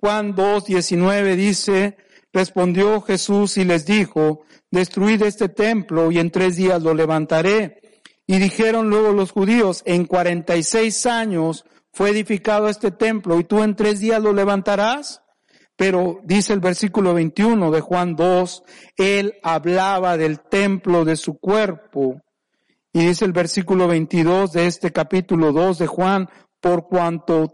Juan 0.00 0.35
2, 0.35 0.64
19 0.64 1.37
dice, 1.37 1.98
respondió 2.32 3.02
Jesús 3.02 3.59
y 3.59 3.66
les 3.66 3.85
dijo, 3.85 4.46
destruid 4.70 5.20
este 5.24 5.50
templo 5.50 6.11
y 6.11 6.18
en 6.18 6.30
tres 6.30 6.56
días 6.56 6.82
lo 6.82 6.94
levantaré. 6.94 8.00
Y 8.26 8.38
dijeron 8.38 8.88
luego 8.88 9.12
los 9.12 9.30
judíos, 9.30 9.82
en 9.85 10.06
cuarenta 10.06 10.56
y 10.56 10.62
seis 10.62 11.04
años 11.04 11.66
fue 11.92 12.09
edificado 12.09 12.70
este 12.70 12.90
templo 12.92 13.38
y 13.38 13.44
tú 13.44 13.62
en 13.62 13.76
tres 13.76 14.00
días 14.00 14.22
lo 14.22 14.32
levantarás. 14.32 15.20
Pero 15.77 16.21
dice 16.25 16.55
el 16.55 16.61
versículo 16.61 17.12
21 17.15 17.71
de 17.71 17.81
Juan 17.81 18.17
2, 18.17 18.62
él 18.97 19.35
hablaba 19.43 20.17
del 20.17 20.41
templo 20.41 21.05
de 21.05 21.17
su 21.17 21.39
cuerpo. 21.39 22.23
Y 22.93 23.07
dice 23.07 23.27
el 23.27 23.33
versículo 23.33 23.87
22 23.87 24.53
de 24.53 24.67
este 24.67 24.91
capítulo 24.91 25.53
2 25.53 25.79
de 25.79 25.87
Juan, 25.87 26.29
por 26.61 26.89
cuanto 26.89 27.53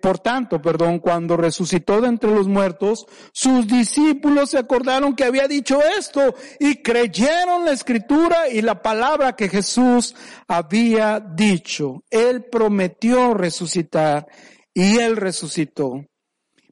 por 0.00 0.20
tanto, 0.20 0.62
perdón, 0.62 1.00
cuando 1.00 1.36
resucitó 1.36 2.00
de 2.00 2.08
entre 2.08 2.30
los 2.30 2.46
muertos, 2.46 3.04
sus 3.32 3.66
discípulos 3.66 4.50
se 4.50 4.58
acordaron 4.58 5.16
que 5.16 5.24
había 5.24 5.48
dicho 5.48 5.80
esto 5.98 6.36
y 6.60 6.82
creyeron 6.82 7.64
la 7.64 7.72
escritura 7.72 8.48
y 8.48 8.62
la 8.62 8.80
palabra 8.80 9.34
que 9.34 9.48
Jesús 9.48 10.14
había 10.46 11.18
dicho. 11.18 12.04
Él 12.10 12.44
prometió 12.44 13.34
resucitar 13.34 14.28
y 14.72 14.98
él 14.98 15.16
resucitó. 15.16 16.04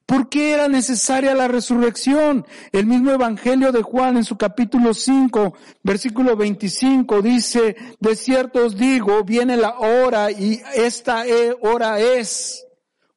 ¿Por 0.06 0.28
qué 0.28 0.52
era 0.52 0.68
necesaria 0.68 1.34
la 1.34 1.48
resurrección? 1.48 2.46
El 2.72 2.86
mismo 2.86 3.10
Evangelio 3.10 3.72
de 3.72 3.82
Juan 3.82 4.18
en 4.18 4.24
su 4.24 4.36
capítulo 4.36 4.92
5, 4.92 5.54
versículo 5.82 6.36
25 6.36 7.22
dice, 7.22 7.74
de 8.00 8.14
cierto 8.14 8.66
os 8.66 8.76
digo, 8.76 9.24
viene 9.24 9.56
la 9.56 9.78
hora 9.78 10.30
y 10.30 10.60
esta 10.74 11.24
hora 11.62 12.00
es 12.00 12.66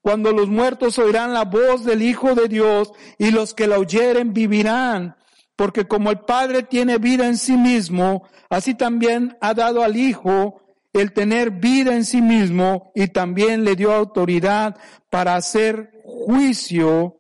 cuando 0.02 0.32
los 0.32 0.48
muertos 0.48 0.98
oirán 0.98 1.34
la 1.34 1.44
voz 1.44 1.84
del 1.84 2.02
Hijo 2.02 2.34
de 2.36 2.48
Dios 2.48 2.94
y 3.18 3.32
los 3.32 3.54
que 3.54 3.68
la 3.68 3.80
oyeren 3.80 4.34
vivirán. 4.34 5.18
Porque 5.58 5.86
como 5.86 6.12
el 6.12 6.20
Padre 6.20 6.64
tiene 6.64 7.00
vida 7.00 7.28
en 7.28 7.38
sí 7.38 7.58
mismo, 7.58 8.24
así 8.50 8.76
también 8.76 9.36
ha 9.42 9.54
dado 9.54 9.84
al 9.84 9.98
Hijo 9.98 10.62
el 11.00 11.14
tener 11.14 11.52
vida 11.52 11.96
en 11.96 12.06
sí 12.06 12.22
mismo 12.22 12.92
y 12.96 13.08
también 13.08 13.64
le 13.64 13.76
dio 13.76 13.94
autoridad 13.94 14.78
para 15.10 15.36
hacer 15.36 15.92
juicio 16.04 17.18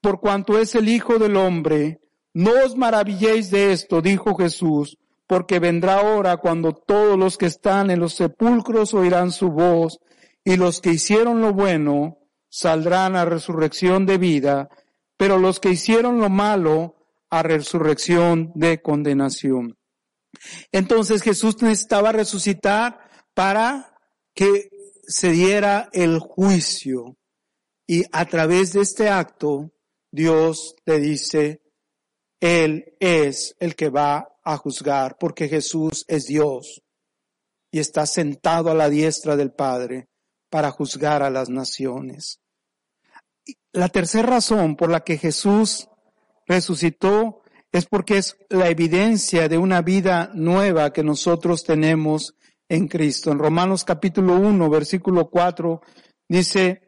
por 0.00 0.20
cuanto 0.20 0.58
es 0.58 0.74
el 0.74 0.88
Hijo 0.88 1.18
del 1.18 1.36
Hombre. 1.36 2.00
No 2.34 2.52
os 2.64 2.76
maravilléis 2.76 3.50
de 3.50 3.72
esto, 3.72 4.02
dijo 4.02 4.34
Jesús, 4.36 4.98
porque 5.26 5.58
vendrá 5.58 6.02
hora 6.02 6.36
cuando 6.36 6.72
todos 6.72 7.18
los 7.18 7.38
que 7.38 7.46
están 7.46 7.90
en 7.90 8.00
los 8.00 8.14
sepulcros 8.14 8.92
oirán 8.92 9.32
su 9.32 9.50
voz, 9.50 10.00
y 10.44 10.56
los 10.56 10.80
que 10.80 10.90
hicieron 10.90 11.40
lo 11.40 11.54
bueno 11.54 12.18
saldrán 12.50 13.16
a 13.16 13.24
resurrección 13.24 14.04
de 14.04 14.18
vida, 14.18 14.68
pero 15.16 15.38
los 15.38 15.58
que 15.58 15.70
hicieron 15.70 16.20
lo 16.20 16.28
malo 16.28 16.96
a 17.30 17.42
resurrección 17.42 18.52
de 18.54 18.82
condenación. 18.82 19.76
Entonces 20.72 21.22
Jesús 21.22 21.60
necesitaba 21.62 22.12
resucitar 22.12 22.98
para 23.34 23.98
que 24.34 24.70
se 25.06 25.30
diera 25.30 25.88
el 25.92 26.18
juicio. 26.18 27.16
Y 27.86 28.04
a 28.12 28.24
través 28.26 28.72
de 28.72 28.80
este 28.82 29.08
acto, 29.08 29.72
Dios 30.10 30.74
le 30.86 31.00
dice, 31.00 31.62
Él 32.40 32.96
es 33.00 33.54
el 33.58 33.74
que 33.74 33.90
va 33.90 34.28
a 34.42 34.56
juzgar, 34.56 35.16
porque 35.18 35.48
Jesús 35.48 36.04
es 36.08 36.26
Dios 36.26 36.82
y 37.70 37.80
está 37.80 38.06
sentado 38.06 38.70
a 38.70 38.74
la 38.74 38.88
diestra 38.88 39.36
del 39.36 39.52
Padre 39.52 40.08
para 40.48 40.70
juzgar 40.70 41.22
a 41.22 41.30
las 41.30 41.48
naciones. 41.48 42.40
La 43.72 43.88
tercera 43.88 44.28
razón 44.28 44.76
por 44.76 44.90
la 44.90 45.00
que 45.00 45.18
Jesús 45.18 45.88
resucitó 46.46 47.42
es 47.74 47.86
porque 47.86 48.18
es 48.18 48.36
la 48.50 48.68
evidencia 48.68 49.48
de 49.48 49.58
una 49.58 49.82
vida 49.82 50.30
nueva 50.32 50.92
que 50.92 51.02
nosotros 51.02 51.64
tenemos 51.64 52.36
en 52.68 52.86
Cristo. 52.86 53.32
En 53.32 53.40
Romanos 53.40 53.82
capítulo 53.82 54.36
1, 54.36 54.70
versículo 54.70 55.28
4 55.28 55.80
dice, 56.28 56.82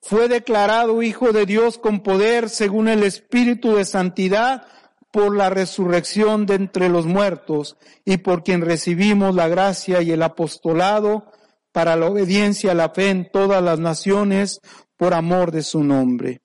fue 0.00 0.28
declarado 0.28 1.02
Hijo 1.02 1.32
de 1.32 1.44
Dios 1.44 1.76
con 1.76 2.02
poder 2.02 2.48
según 2.48 2.88
el 2.88 3.02
Espíritu 3.02 3.74
de 3.76 3.84
Santidad 3.84 4.66
por 5.12 5.36
la 5.36 5.50
resurrección 5.50 6.46
de 6.46 6.54
entre 6.54 6.88
los 6.88 7.04
muertos 7.04 7.76
y 8.06 8.16
por 8.16 8.44
quien 8.44 8.62
recibimos 8.62 9.34
la 9.34 9.48
gracia 9.48 10.00
y 10.00 10.10
el 10.10 10.22
apostolado 10.22 11.30
para 11.70 11.96
la 11.96 12.06
obediencia 12.06 12.70
a 12.70 12.74
la 12.74 12.88
fe 12.88 13.10
en 13.10 13.30
todas 13.30 13.62
las 13.62 13.78
naciones 13.78 14.62
por 14.96 15.12
amor 15.12 15.52
de 15.52 15.62
su 15.62 15.84
nombre. 15.84 16.40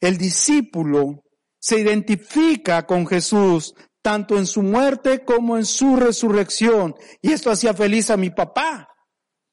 El 0.00 0.18
discípulo 0.18 1.22
se 1.58 1.80
identifica 1.80 2.86
con 2.86 3.06
Jesús 3.06 3.74
tanto 4.06 4.38
en 4.38 4.46
su 4.46 4.62
muerte 4.62 5.24
como 5.24 5.56
en 5.56 5.66
su 5.66 5.96
resurrección. 5.96 6.94
Y 7.20 7.32
esto 7.32 7.50
hacía 7.50 7.74
feliz 7.74 8.08
a 8.08 8.16
mi 8.16 8.30
papá. 8.30 8.88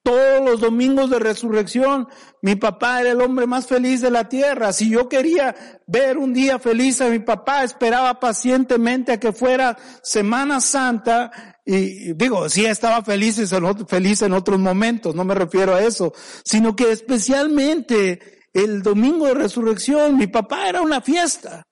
Todos 0.03 0.45
los 0.45 0.61
domingos 0.61 1.09
de 1.09 1.17
resurrección, 1.17 2.07
mi 2.43 2.55
papá 2.55 3.01
era 3.01 3.09
el 3.13 3.21
hombre 3.21 3.47
más 3.47 3.65
feliz 3.65 4.01
de 4.01 4.11
la 4.11 4.29
tierra. 4.29 4.71
Si 4.71 4.91
yo 4.91 5.09
quería 5.09 5.81
ver 5.87 6.19
un 6.19 6.35
día 6.35 6.59
feliz 6.59 7.01
a 7.01 7.09
mi 7.09 7.17
papá, 7.17 7.63
esperaba 7.63 8.19
pacientemente 8.19 9.13
a 9.13 9.19
que 9.19 9.33
fuera 9.33 9.75
Semana 10.03 10.61
Santa 10.61 11.31
y 11.65 12.13
digo, 12.13 12.47
sí 12.47 12.63
estaba 12.63 13.01
feliz, 13.01 13.41
feliz 13.87 14.21
en 14.21 14.33
otros 14.33 14.59
momentos, 14.59 15.15
no 15.15 15.25
me 15.25 15.33
refiero 15.33 15.73
a 15.73 15.81
eso, 15.81 16.13
sino 16.45 16.75
que 16.75 16.91
especialmente 16.91 18.19
el 18.53 18.83
domingo 18.83 19.25
de 19.25 19.33
resurrección, 19.33 20.15
mi 20.15 20.27
papá 20.27 20.69
era 20.69 20.83
una 20.83 21.01
fiesta 21.01 21.63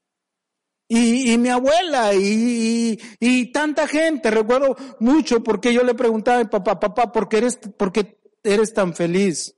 y, 0.94 1.38
mi 1.38 1.48
abuela 1.48 2.14
y, 2.14 3.00
y, 3.20 3.52
tanta 3.54 3.88
gente. 3.88 4.30
Recuerdo 4.30 4.76
mucho 5.00 5.42
porque 5.42 5.74
yo 5.74 5.84
le 5.84 5.94
preguntaba 5.94 6.40
a 6.40 6.44
mi 6.44 6.50
papá, 6.50 6.82
papá, 6.82 7.14
¿por 7.14 7.30
qué 7.30 7.38
eres, 7.38 7.58
por 7.78 7.94
qué 7.94 8.20
eres 8.44 8.74
tan 8.74 8.94
feliz? 8.94 9.56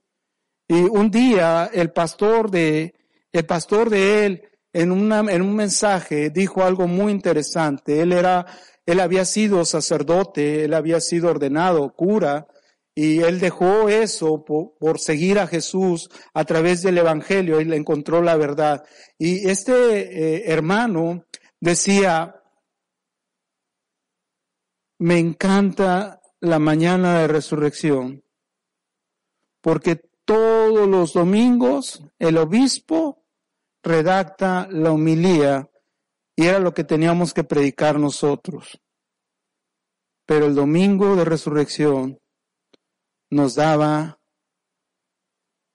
Y 0.68 0.74
un 0.74 1.10
día 1.10 1.68
el 1.72 1.90
pastor 1.90 2.52
de, 2.52 2.94
el 3.32 3.46
pastor 3.46 3.90
de 3.90 4.26
él, 4.26 4.42
en 4.72 4.92
una, 4.92 5.20
en 5.20 5.42
un 5.42 5.56
mensaje 5.56 6.30
dijo 6.30 6.62
algo 6.62 6.86
muy 6.86 7.10
interesante. 7.10 8.00
Él 8.00 8.12
era, 8.12 8.46
él 8.86 9.00
había 9.00 9.24
sido 9.24 9.64
sacerdote, 9.64 10.64
él 10.64 10.74
había 10.74 11.00
sido 11.00 11.30
ordenado 11.30 11.92
cura, 11.94 12.46
y 12.94 13.20
él 13.20 13.40
dejó 13.40 13.88
eso 13.88 14.44
por, 14.44 15.00
seguir 15.00 15.40
a 15.40 15.48
Jesús 15.48 16.08
a 16.32 16.44
través 16.44 16.82
del 16.82 16.98
Evangelio 16.98 17.60
y 17.60 17.64
le 17.64 17.76
encontró 17.76 18.22
la 18.22 18.36
verdad. 18.36 18.84
Y 19.18 19.48
este 19.48 19.72
eh, 19.72 20.52
hermano 20.52 21.24
decía, 21.58 22.40
me 24.98 25.18
encanta 25.18 26.20
la 26.40 26.60
mañana 26.60 27.18
de 27.18 27.26
resurrección, 27.26 28.22
porque 29.60 29.96
todos 30.24 30.88
los 30.88 31.14
domingos 31.14 32.02
el 32.18 32.38
obispo 32.38 33.24
redacta 33.82 34.68
la 34.70 34.92
homilía 34.92 35.68
y 36.36 36.46
era 36.46 36.60
lo 36.60 36.72
que 36.72 36.84
teníamos 36.84 37.34
que 37.34 37.44
predicar 37.44 37.98
nosotros. 37.98 38.80
Pero 40.26 40.46
el 40.46 40.54
domingo 40.54 41.16
de 41.16 41.24
resurrección 41.24 42.20
nos 43.30 43.54
daba 43.54 44.18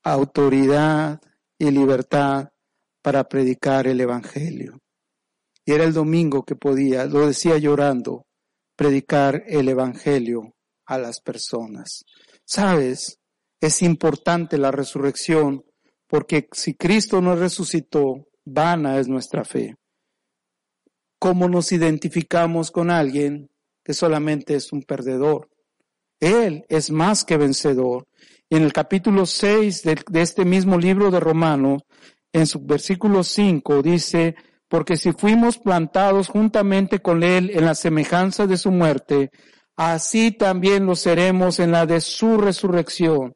autoridad 0.04 1.22
y 1.58 1.72
libertad 1.72 2.50
para 3.02 3.24
predicar 3.28 3.88
el 3.88 4.02
Evangelio. 4.02 4.80
Y 5.66 5.74
era 5.74 5.84
el 5.84 5.94
domingo 5.94 6.44
que 6.44 6.56
podía, 6.56 7.06
lo 7.06 7.28
decía 7.28 7.58
llorando, 7.58 8.26
predicar 8.76 9.44
el 9.48 9.70
Evangelio 9.70 10.56
a 10.86 10.98
las 10.98 11.22
personas. 11.22 12.04
Sabes, 12.46 13.20
es 13.62 13.82
importante 13.82 14.58
la 14.58 14.72
resurrección 14.72 15.64
porque 16.08 16.48
si 16.54 16.74
Cristo 16.74 17.22
no 17.22 17.36
resucitó, 17.36 18.28
vana 18.44 18.98
es 19.00 19.08
nuestra 19.08 19.46
fe. 19.46 19.76
¿Cómo 21.20 21.48
nos 21.48 21.72
identificamos 21.72 22.72
con 22.72 22.90
alguien 22.90 23.52
que 23.84 23.94
solamente 23.94 24.56
es 24.56 24.72
un 24.72 24.82
perdedor? 24.82 25.50
Él 26.20 26.66
es 26.70 26.92
más 26.92 27.24
que 27.24 27.38
vencedor. 27.38 28.08
En 28.50 28.64
el 28.64 28.74
capítulo 28.74 29.26
6 29.26 29.84
de, 29.84 30.22
este 30.22 30.44
mismo 30.44 30.78
libro 30.78 31.12
de 31.12 31.20
Romanos, 31.20 31.84
en 32.34 32.48
su 32.48 32.60
versículo 32.60 33.24
5 33.24 33.82
dice, 33.82 34.36
porque 34.68 34.98
si 34.98 35.12
fuimos 35.12 35.58
plantados 35.58 36.28
juntamente 36.28 37.00
con 37.00 37.24
Él 37.24 37.52
en 37.54 37.66
la 37.66 37.76
semejanza 37.76 38.48
de 38.48 38.58
su 38.58 38.72
muerte, 38.72 39.32
así 39.76 40.32
también 40.32 40.86
lo 40.86 40.96
seremos 40.96 41.60
en 41.60 41.72
la 41.72 41.86
de 41.86 42.02
su 42.02 42.38
resurrección. 42.38 43.36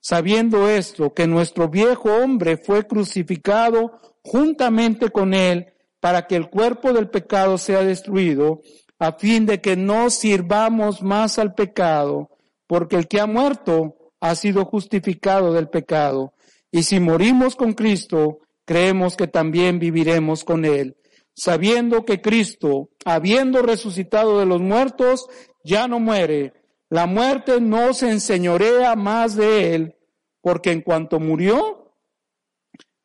Sabiendo 0.00 0.68
esto, 0.68 1.12
que 1.12 1.26
nuestro 1.26 1.68
viejo 1.68 2.10
hombre 2.10 2.56
fue 2.56 2.86
crucificado 2.86 3.98
juntamente 4.22 5.10
con 5.10 5.34
Él 5.34 5.72
para 6.00 6.26
que 6.26 6.36
el 6.36 6.48
cuerpo 6.48 6.92
del 6.92 7.10
pecado 7.10 7.58
sea 7.58 7.82
destruido 7.82 8.60
a 9.00 9.12
fin 9.12 9.46
de 9.46 9.60
que 9.62 9.76
no 9.76 10.10
sirvamos 10.10 11.02
más 11.02 11.38
al 11.38 11.54
pecado, 11.54 12.28
porque 12.66 12.96
el 12.96 13.08
que 13.08 13.18
ha 13.18 13.26
muerto 13.26 13.96
ha 14.20 14.34
sido 14.34 14.66
justificado 14.66 15.54
del 15.54 15.70
pecado. 15.70 16.34
Y 16.70 16.82
si 16.82 17.00
morimos 17.00 17.56
con 17.56 17.72
Cristo, 17.72 18.40
creemos 18.66 19.16
que 19.16 19.26
también 19.26 19.78
viviremos 19.78 20.44
con 20.44 20.66
Él, 20.66 20.98
sabiendo 21.34 22.04
que 22.04 22.20
Cristo, 22.20 22.90
habiendo 23.06 23.62
resucitado 23.62 24.38
de 24.38 24.44
los 24.44 24.60
muertos, 24.60 25.26
ya 25.64 25.88
no 25.88 25.98
muere. 25.98 26.52
La 26.90 27.06
muerte 27.06 27.58
no 27.58 27.94
se 27.94 28.10
enseñorea 28.10 28.96
más 28.96 29.34
de 29.34 29.74
Él, 29.74 29.96
porque 30.42 30.72
en 30.72 30.82
cuanto 30.82 31.20
murió, 31.20 31.94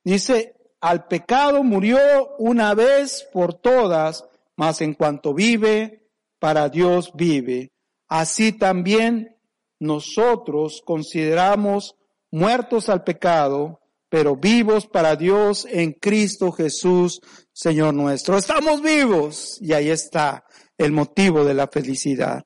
dice, 0.03 0.57
al 0.81 1.07
pecado 1.07 1.63
murió 1.63 1.99
una 2.37 2.73
vez 2.73 3.25
por 3.31 3.53
todas, 3.53 4.25
mas 4.57 4.81
en 4.81 4.93
cuanto 4.93 5.33
vive, 5.33 6.09
para 6.39 6.69
Dios 6.69 7.11
vive. 7.15 7.71
Así 8.07 8.51
también 8.51 9.35
nosotros 9.79 10.81
consideramos 10.85 11.95
muertos 12.31 12.89
al 12.89 13.03
pecado, 13.03 13.79
pero 14.09 14.35
vivos 14.35 14.87
para 14.87 15.15
Dios 15.15 15.67
en 15.69 15.93
Cristo 15.93 16.51
Jesús, 16.51 17.19
Señor 17.51 17.93
nuestro. 17.93 18.37
Estamos 18.37 18.81
vivos 18.81 19.57
y 19.61 19.73
ahí 19.73 19.89
está 19.89 20.45
el 20.77 20.91
motivo 20.91 21.43
de 21.43 21.53
la 21.53 21.67
felicidad. 21.67 22.43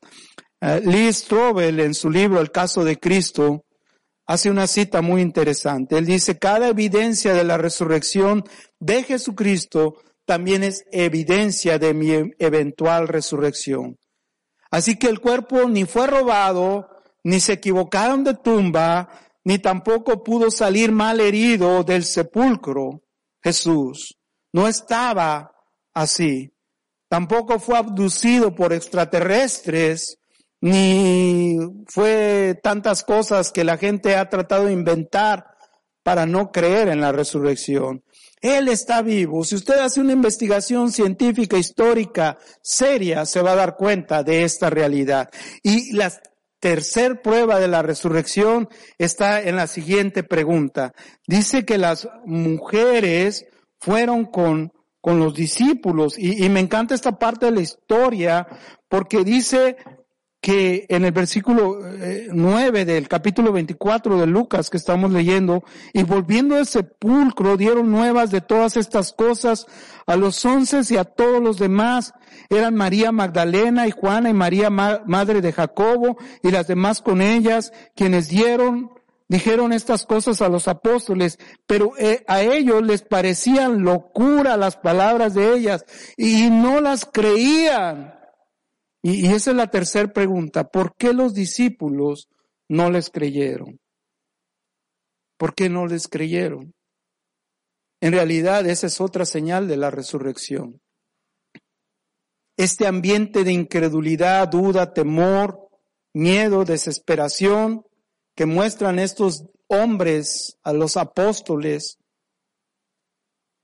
Uh, 0.61 0.79
Lee 0.89 1.11
Strobel 1.13 1.79
en 1.79 1.93
su 1.93 2.09
libro 2.09 2.41
El 2.41 2.51
caso 2.51 2.83
de 2.83 2.99
Cristo 2.99 3.65
hace 4.25 4.49
una 4.51 4.67
cita 4.67 5.01
muy 5.01 5.21
interesante. 5.21 5.97
Él 5.97 6.05
dice, 6.05 6.37
cada 6.37 6.67
evidencia 6.67 7.33
de 7.33 7.43
la 7.43 7.57
resurrección 7.57 8.43
de 8.79 9.03
Jesucristo 9.03 9.95
también 10.29 10.63
es 10.63 10.85
evidencia 10.91 11.79
de 11.79 11.95
mi 11.95 12.11
eventual 12.37 13.07
resurrección. 13.07 13.97
Así 14.69 14.95
que 14.95 15.07
el 15.07 15.21
cuerpo 15.21 15.67
ni 15.67 15.85
fue 15.85 16.05
robado, 16.05 16.87
ni 17.23 17.39
se 17.39 17.53
equivocaron 17.53 18.23
de 18.23 18.35
tumba, 18.35 19.09
ni 19.43 19.57
tampoco 19.57 20.23
pudo 20.23 20.51
salir 20.51 20.91
mal 20.91 21.19
herido 21.19 21.83
del 21.83 22.03
sepulcro. 22.05 23.01
Jesús 23.41 24.19
no 24.53 24.67
estaba 24.67 25.51
así. 25.95 26.53
Tampoco 27.07 27.59
fue 27.59 27.79
abducido 27.79 28.53
por 28.53 28.71
extraterrestres, 28.71 30.19
ni 30.61 31.57
fue 31.87 32.59
tantas 32.61 33.03
cosas 33.03 33.51
que 33.51 33.63
la 33.63 33.79
gente 33.79 34.15
ha 34.15 34.29
tratado 34.29 34.65
de 34.65 34.73
inventar 34.73 35.47
para 36.03 36.27
no 36.27 36.51
creer 36.51 36.87
en 36.89 37.01
la 37.01 37.11
resurrección. 37.11 38.03
Él 38.41 38.69
está 38.69 39.01
vivo. 39.01 39.43
Si 39.43 39.55
usted 39.55 39.79
hace 39.79 39.99
una 39.99 40.13
investigación 40.13 40.91
científica, 40.91 41.57
histórica, 41.57 42.37
seria, 42.61 43.25
se 43.25 43.41
va 43.41 43.51
a 43.51 43.55
dar 43.55 43.75
cuenta 43.75 44.23
de 44.23 44.43
esta 44.43 44.69
realidad. 44.69 45.29
Y 45.61 45.93
la 45.93 46.11
tercer 46.59 47.21
prueba 47.21 47.59
de 47.59 47.67
la 47.67 47.81
resurrección 47.81 48.69
está 48.97 49.41
en 49.41 49.55
la 49.55 49.67
siguiente 49.67 50.23
pregunta. 50.23 50.93
Dice 51.27 51.65
que 51.65 51.77
las 51.77 52.07
mujeres 52.25 53.45
fueron 53.79 54.25
con, 54.25 54.73
con 55.01 55.19
los 55.19 55.33
discípulos 55.33 56.17
y, 56.17 56.43
y 56.43 56.49
me 56.49 56.59
encanta 56.59 56.95
esta 56.95 57.17
parte 57.17 57.47
de 57.47 57.53
la 57.53 57.61
historia 57.61 58.47
porque 58.89 59.23
dice 59.23 59.77
que 60.41 60.85
en 60.87 61.03
el 61.03 61.11
versículo 61.11 61.79
9 62.31 62.81
eh, 62.81 62.85
del 62.85 63.07
capítulo 63.09 63.51
24 63.51 64.19
de 64.19 64.27
Lucas 64.27 64.69
que 64.69 64.77
estamos 64.77 65.11
leyendo, 65.11 65.63
y 65.93 66.03
volviendo 66.03 66.55
al 66.55 66.65
sepulcro 66.65 67.57
dieron 67.57 67.91
nuevas 67.91 68.31
de 68.31 68.41
todas 68.41 68.77
estas 68.77 69.11
cosas 69.11 69.67
a 70.05 70.15
los 70.15 70.43
once 70.45 70.81
y 70.89 70.97
a 70.97 71.03
todos 71.03 71.41
los 71.41 71.57
demás. 71.57 72.13
Eran 72.49 72.75
María 72.75 73.11
Magdalena 73.11 73.87
y 73.87 73.91
Juana 73.91 74.29
y 74.29 74.33
María 74.33 74.69
madre 74.69 75.41
de 75.41 75.51
Jacobo 75.51 76.17
y 76.41 76.51
las 76.51 76.67
demás 76.67 77.01
con 77.01 77.21
ellas, 77.21 77.73
quienes 77.95 78.29
dieron, 78.29 78.91
dijeron 79.27 79.73
estas 79.73 80.05
cosas 80.05 80.41
a 80.41 80.47
los 80.47 80.67
apóstoles, 80.67 81.37
pero 81.67 81.91
eh, 81.97 82.23
a 82.27 82.41
ellos 82.41 82.81
les 82.81 83.01
parecían 83.01 83.83
locura 83.83 84.55
las 84.55 84.77
palabras 84.77 85.33
de 85.33 85.53
ellas 85.53 85.85
y 86.15 86.49
no 86.49 86.79
las 86.79 87.05
creían. 87.05 88.18
Y, 89.01 89.27
esa 89.27 89.51
es 89.51 89.57
la 89.57 89.67
tercera 89.67 90.11
pregunta. 90.11 90.69
¿Por 90.69 90.95
qué 90.95 91.13
los 91.13 91.33
discípulos 91.33 92.27
no 92.67 92.91
les 92.91 93.09
creyeron? 93.09 93.79
¿Por 95.37 95.55
qué 95.55 95.69
no 95.69 95.87
les 95.87 96.07
creyeron? 96.07 96.73
En 98.01 98.13
realidad 98.13 98.65
esa 98.67 98.87
es 98.87 98.99
otra 99.01 99.25
señal 99.25 99.67
de 99.67 99.77
la 99.77 99.91
resurrección. 99.91 100.81
este 102.57 102.87
ambiente 102.87 103.45
de 103.45 103.53
incredulidad, 103.53 104.49
duda, 104.49 104.93
temor, 104.93 105.69
miedo, 106.13 106.65
desesperación 106.65 107.85
que 108.35 108.45
muestran 108.45 108.99
estos 108.99 109.45
hombres 109.67 110.57
a 110.63 110.73
los 110.73 110.97
apóstoles. 110.97 111.99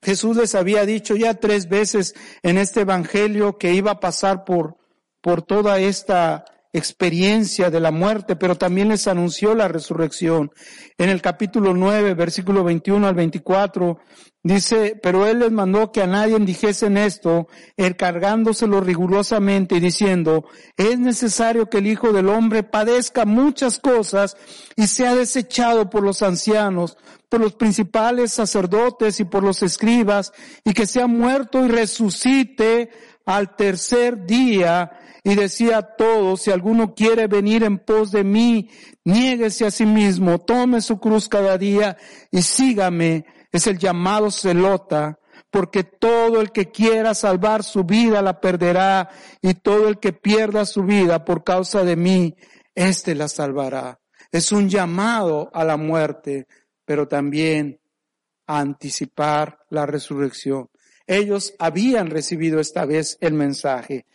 Jesús 0.02 0.38
les 0.38 0.56
había 0.56 0.86
dicho 0.86 1.18
ya 1.18 1.34
tres 1.34 1.68
veces 1.68 2.14
en 2.42 2.58
este 2.58 2.82
evangelio 2.82 3.58
que 3.58 3.74
iba 3.74 3.92
a 3.92 4.00
pasar 4.00 4.46
por, 4.46 4.78
por 5.26 5.42
toda 5.42 5.80
esta 5.80 6.46
experiencia 6.72 7.72
de 7.72 7.80
la 7.80 7.90
muerte, 7.90 8.36
pero 8.36 8.60
también 8.60 8.90
les 8.90 9.08
anunció 9.08 9.56
la 9.56 9.68
resurrección. 9.68 10.52
En 11.00 11.10
el 11.10 11.20
capítulo 11.24 11.74
9, 11.74 12.14
versículo 12.14 12.64
21 12.64 13.08
al 13.08 13.16
24, 13.16 13.98
dice, 14.44 15.00
pero 15.02 15.26
él 15.26 15.40
les 15.40 15.52
mandó 15.52 15.92
que 15.92 16.04
a 16.04 16.06
nadie 16.06 16.38
dijesen 16.38 16.96
esto, 16.98 17.48
encargándoselo 17.76 18.82
rigurosamente 18.82 19.78
y 19.78 19.80
diciendo, 19.80 20.46
es 20.78 21.00
necesario 21.00 21.72
que 21.72 21.80
el 21.80 21.88
Hijo 21.88 22.14
del 22.14 22.30
Hombre 22.30 22.62
padezca 22.62 23.26
muchas 23.26 23.80
cosas 23.80 24.38
y 24.76 24.86
sea 24.86 25.16
desechado 25.16 25.90
por 25.90 26.04
los 26.04 26.22
ancianos, 26.22 27.00
por 27.30 27.42
los 27.42 27.56
principales 27.56 28.32
sacerdotes 28.32 29.20
y 29.20 29.24
por 29.24 29.42
los 29.44 29.64
escribas, 29.64 30.34
y 30.64 30.74
que 30.74 30.86
sea 30.86 31.08
muerto 31.08 31.66
y 31.66 31.68
resucite 31.68 32.92
al 33.26 33.56
tercer 33.56 34.26
día 34.26 34.92
y 35.24 35.36
decía 35.36 35.80
a 35.80 35.96
todos, 35.96 36.44
si 36.44 36.52
alguno 36.52 36.94
quiere 36.94 37.28
venir 37.28 37.64
en 37.64 37.80
pos 37.80 38.12
de 38.12 38.24
mí, 38.24 38.70
niéguese 39.04 39.66
a 39.66 39.72
sí 39.72 39.86
mismo, 39.86 40.40
tome 40.40 40.82
su 40.82 41.00
cruz 41.00 41.28
cada 41.28 41.58
día 41.58 41.98
y 42.30 42.44
sígame. 42.44 43.26
Es 43.52 43.68
el 43.68 43.80
llamado 43.80 44.30
celota, 44.30 45.20
porque 45.50 45.84
todo 45.84 46.42
el 46.42 46.52
que 46.52 46.70
quiera 46.70 47.14
salvar 47.14 47.64
su 47.64 47.86
vida 47.86 48.22
la 48.22 48.40
perderá 48.40 49.10
y 49.42 49.54
todo 49.56 49.88
el 49.88 50.00
que 50.00 50.14
pierda 50.14 50.66
su 50.66 50.84
vida 50.84 51.26
por 51.26 51.44
causa 51.44 51.84
de 51.84 51.96
mí, 51.96 52.36
éste 52.76 53.16
la 53.16 53.28
salvará. 53.28 54.00
Es 54.32 54.52
un 54.52 54.70
llamado 54.70 55.50
a 55.54 55.64
la 55.64 55.78
muerte, 55.78 56.46
pero 56.84 57.08
también 57.08 57.80
a 58.46 58.60
anticipar 58.60 59.60
la 59.70 59.86
resurrección. 59.86 60.70
Ellos 61.08 61.54
habían 61.60 62.10
recibido 62.10 62.60
esta 62.60 62.86
vez 62.86 63.18
el 63.22 63.34
mensaje 63.34 64.06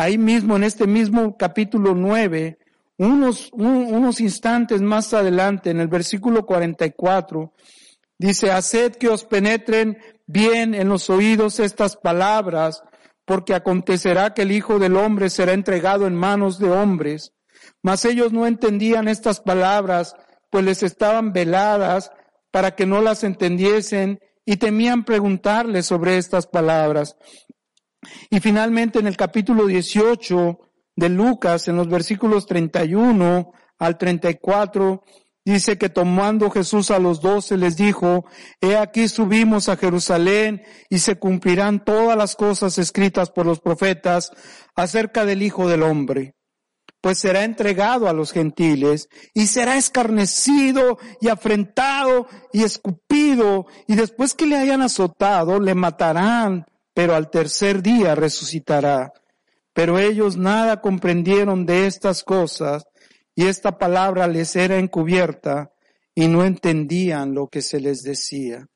ahí 0.00 0.16
mismo, 0.16 0.56
en 0.56 0.64
este 0.64 0.86
mismo 0.86 1.36
capítulo 1.36 1.94
9, 1.94 2.58
unos, 2.96 3.50
unos 3.52 4.20
instantes 4.20 4.80
más 4.80 5.12
adelante, 5.12 5.70
en 5.70 5.80
el 5.80 5.88
versículo 5.88 6.46
44, 6.46 7.52
dice, 8.18 8.50
haced 8.50 8.92
que 8.92 9.08
os 9.08 9.24
penetren 9.24 9.98
bien 10.26 10.74
en 10.74 10.88
los 10.88 11.10
oídos 11.10 11.60
estas 11.60 11.96
palabras, 11.96 12.82
porque 13.26 13.54
acontecerá 13.54 14.32
que 14.32 14.42
el 14.42 14.52
Hijo 14.52 14.78
del 14.78 14.96
Hombre 14.96 15.28
será 15.28 15.52
entregado 15.52 16.06
en 16.06 16.14
manos 16.14 16.58
de 16.58 16.70
hombres. 16.70 17.32
Mas 17.82 18.06
ellos 18.06 18.32
no 18.32 18.46
entendían 18.46 19.06
estas 19.06 19.40
palabras, 19.40 20.14
pues 20.50 20.64
les 20.64 20.82
estaban 20.82 21.32
veladas 21.32 22.10
para 22.50 22.74
que 22.74 22.86
no 22.86 23.02
las 23.02 23.22
entendiesen 23.22 24.18
y 24.50 24.56
temían 24.56 25.04
preguntarles 25.04 25.86
sobre 25.86 26.16
estas 26.16 26.48
palabras. 26.48 27.16
Y 28.30 28.40
finalmente 28.40 28.98
en 28.98 29.06
el 29.06 29.16
capítulo 29.16 29.64
18 29.66 30.58
de 30.96 31.08
Lucas, 31.08 31.68
en 31.68 31.76
los 31.76 31.88
versículos 31.88 32.46
31 32.46 33.52
al 33.78 33.96
34, 33.96 35.04
dice 35.44 35.78
que 35.78 35.88
tomando 35.88 36.50
Jesús 36.50 36.90
a 36.90 36.98
los 36.98 37.20
doce 37.20 37.56
les 37.56 37.76
dijo, 37.76 38.24
he 38.60 38.76
aquí 38.76 39.06
subimos 39.06 39.68
a 39.68 39.76
Jerusalén 39.76 40.62
y 40.88 40.98
se 40.98 41.16
cumplirán 41.16 41.84
todas 41.84 42.18
las 42.18 42.34
cosas 42.34 42.76
escritas 42.76 43.30
por 43.30 43.46
los 43.46 43.60
profetas 43.60 44.32
acerca 44.74 45.24
del 45.24 45.44
Hijo 45.44 45.68
del 45.68 45.84
Hombre 45.84 46.34
pues 47.00 47.18
será 47.18 47.44
entregado 47.44 48.08
a 48.08 48.12
los 48.12 48.32
gentiles 48.32 49.08
y 49.34 49.46
será 49.46 49.76
escarnecido 49.76 50.98
y 51.20 51.28
afrentado 51.28 52.26
y 52.52 52.62
escupido 52.62 53.66
y 53.86 53.94
después 53.94 54.34
que 54.34 54.46
le 54.46 54.56
hayan 54.56 54.82
azotado 54.82 55.60
le 55.60 55.74
matarán 55.74 56.66
pero 56.94 57.14
al 57.14 57.30
tercer 57.30 57.82
día 57.82 58.14
resucitará. 58.14 59.12
Pero 59.72 59.98
ellos 59.98 60.36
nada 60.36 60.80
comprendieron 60.80 61.64
de 61.64 61.86
estas 61.86 62.24
cosas 62.24 62.84
y 63.34 63.46
esta 63.46 63.78
palabra 63.78 64.26
les 64.26 64.54
era 64.56 64.78
encubierta 64.78 65.72
y 66.14 66.28
no 66.28 66.44
entendían 66.44 67.34
lo 67.34 67.48
que 67.48 67.62
se 67.62 67.80
les 67.80 68.02
decía. 68.02 68.66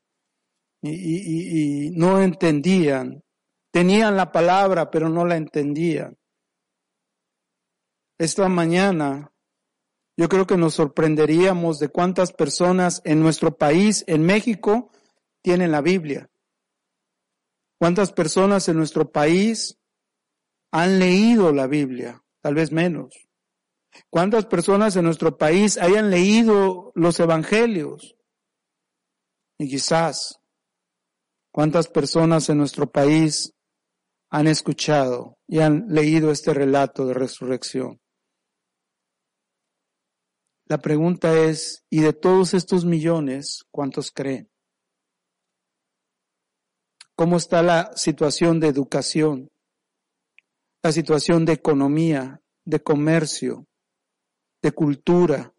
Y, 0.81 1.87
y 1.87 1.91
no 1.91 2.21
entendían. 2.21 3.23
Tenían 3.71 4.15
la 4.15 4.31
palabra, 4.31 4.89
pero 4.89 5.09
no 5.09 5.25
la 5.25 5.35
entendían. 5.35 6.17
Esta 8.17 8.47
mañana 8.47 9.33
yo 10.17 10.29
creo 10.29 10.47
que 10.47 10.55
nos 10.55 10.75
sorprenderíamos 10.75 11.79
de 11.79 11.89
cuántas 11.89 12.31
personas 12.31 13.01
en 13.03 13.19
nuestro 13.19 13.57
país, 13.57 14.05
en 14.07 14.23
México, 14.25 14.91
tienen 15.41 15.71
la 15.71 15.81
Biblia. 15.81 16.29
¿Cuántas 17.77 18.13
personas 18.13 18.69
en 18.69 18.77
nuestro 18.77 19.11
país 19.11 19.77
han 20.71 20.99
leído 20.99 21.51
la 21.51 21.67
Biblia? 21.67 22.23
Tal 22.41 22.55
vez 22.55 22.71
menos. 22.71 23.27
¿Cuántas 24.09 24.45
personas 24.45 24.95
en 24.95 25.03
nuestro 25.03 25.37
país 25.37 25.77
hayan 25.77 26.09
leído 26.09 26.93
los 26.95 27.19
evangelios? 27.19 28.15
Y 29.57 29.69
quizás, 29.69 30.39
¿cuántas 31.51 31.89
personas 31.89 32.49
en 32.49 32.57
nuestro 32.57 32.89
país 32.89 33.53
han 34.29 34.47
escuchado 34.47 35.37
y 35.47 35.59
han 35.59 35.87
leído 35.89 36.31
este 36.31 36.53
relato 36.53 37.05
de 37.05 37.13
resurrección? 37.13 37.99
La 40.67 40.79
pregunta 40.79 41.37
es, 41.39 41.83
¿y 41.89 42.01
de 42.01 42.13
todos 42.13 42.53
estos 42.53 42.85
millones, 42.85 43.65
cuántos 43.71 44.11
creen? 44.11 44.49
cómo 47.15 47.37
está 47.37 47.63
la 47.63 47.95
situación 47.95 48.59
de 48.59 48.67
educación, 48.67 49.49
la 50.83 50.91
situación 50.91 51.45
de 51.45 51.53
economía, 51.53 52.41
de 52.65 52.83
comercio, 52.83 53.65
de 54.61 54.71
cultura, 54.73 55.53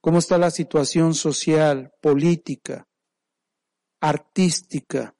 cómo 0.00 0.18
está 0.18 0.36
la 0.38 0.50
situación 0.50 1.14
social, 1.14 1.92
política, 2.00 2.86
artística, 4.00 5.16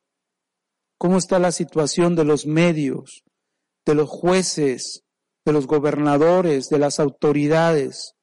cómo 0.99 1.19
está 1.19 1.39
la 1.39 1.53
situación 1.53 2.15
de 2.15 2.25
los 2.25 2.47
medios, 2.47 3.25
de 3.87 3.95
los 3.95 4.09
jueces, 4.09 5.05
de 5.45 5.53
los 5.53 5.67
gobernadores, 5.67 6.69
de 6.69 6.79
las 6.79 7.01
autoridades, 7.01 8.15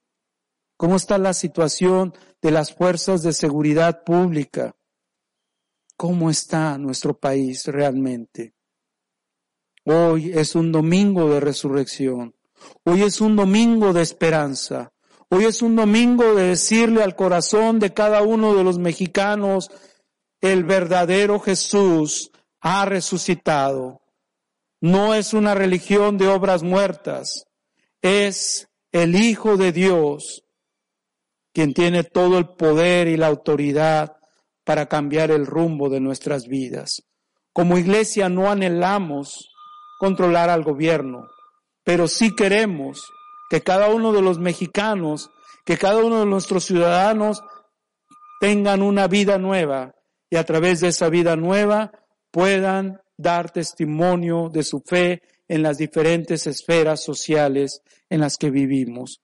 cómo 0.79 0.95
está 0.95 1.17
la 1.17 1.33
situación 1.33 2.13
de 2.41 2.51
las 2.51 2.73
fuerzas 2.73 3.21
de 3.21 3.33
seguridad 3.33 4.05
pública, 4.05 4.77
cómo 5.97 6.29
está 6.29 6.77
nuestro 6.77 7.19
país 7.19 7.65
realmente. 7.65 8.53
Hoy 9.83 10.31
es 10.33 10.55
un 10.55 10.71
domingo 10.71 11.29
de 11.33 11.41
resurrección. 11.41 12.33
Hoy 12.85 13.03
es 13.03 13.19
un 13.19 13.35
domingo 13.35 13.91
de 13.91 14.01
esperanza. 14.01 14.93
Hoy 15.27 15.43
es 15.43 15.61
un 15.61 15.75
domingo 15.75 16.33
de 16.33 16.43
decirle 16.43 17.03
al 17.03 17.17
corazón 17.17 17.79
de 17.79 17.93
cada 17.93 18.21
uno 18.21 18.55
de 18.55 18.63
los 18.63 18.79
mexicanos, 18.79 19.69
el 20.39 20.63
verdadero 20.63 21.41
Jesús 21.41 22.31
ha 22.61 22.85
resucitado. 22.85 24.01
No 24.79 25.13
es 25.13 25.33
una 25.33 25.55
religión 25.55 26.17
de 26.17 26.29
obras 26.29 26.63
muertas, 26.63 27.47
es 28.01 28.69
el 28.93 29.15
Hijo 29.15 29.57
de 29.57 29.73
Dios 29.73 30.45
quien 31.53 31.73
tiene 31.73 32.03
todo 32.03 32.37
el 32.37 32.47
poder 32.49 33.07
y 33.07 33.17
la 33.17 33.27
autoridad 33.27 34.17
para 34.63 34.87
cambiar 34.87 35.31
el 35.31 35.45
rumbo 35.45 35.89
de 35.89 35.99
nuestras 35.99 36.47
vidas. 36.47 37.03
Como 37.53 37.77
iglesia 37.77 38.29
no 38.29 38.49
anhelamos 38.51 39.51
controlar 39.99 40.49
al 40.49 40.63
gobierno, 40.63 41.27
pero 41.83 42.07
sí 42.07 42.35
queremos 42.35 43.03
que 43.49 43.61
cada 43.61 43.89
uno 43.89 44.13
de 44.13 44.21
los 44.21 44.39
mexicanos, 44.39 45.31
que 45.65 45.77
cada 45.77 46.03
uno 46.03 46.19
de 46.19 46.25
nuestros 46.25 46.65
ciudadanos 46.65 47.41
tengan 48.39 48.81
una 48.81 49.07
vida 49.07 49.37
nueva 49.37 49.95
y 50.29 50.37
a 50.37 50.45
través 50.45 50.81
de 50.81 50.89
esa 50.89 51.09
vida 51.09 51.35
nueva 51.35 51.91
puedan 52.31 53.01
dar 53.17 53.51
testimonio 53.51 54.49
de 54.49 54.63
su 54.63 54.81
fe 54.81 55.23
en 55.47 55.63
las 55.63 55.77
diferentes 55.77 56.47
esferas 56.47 57.03
sociales 57.03 57.81
en 58.09 58.21
las 58.21 58.37
que 58.37 58.51
vivimos. 58.51 59.21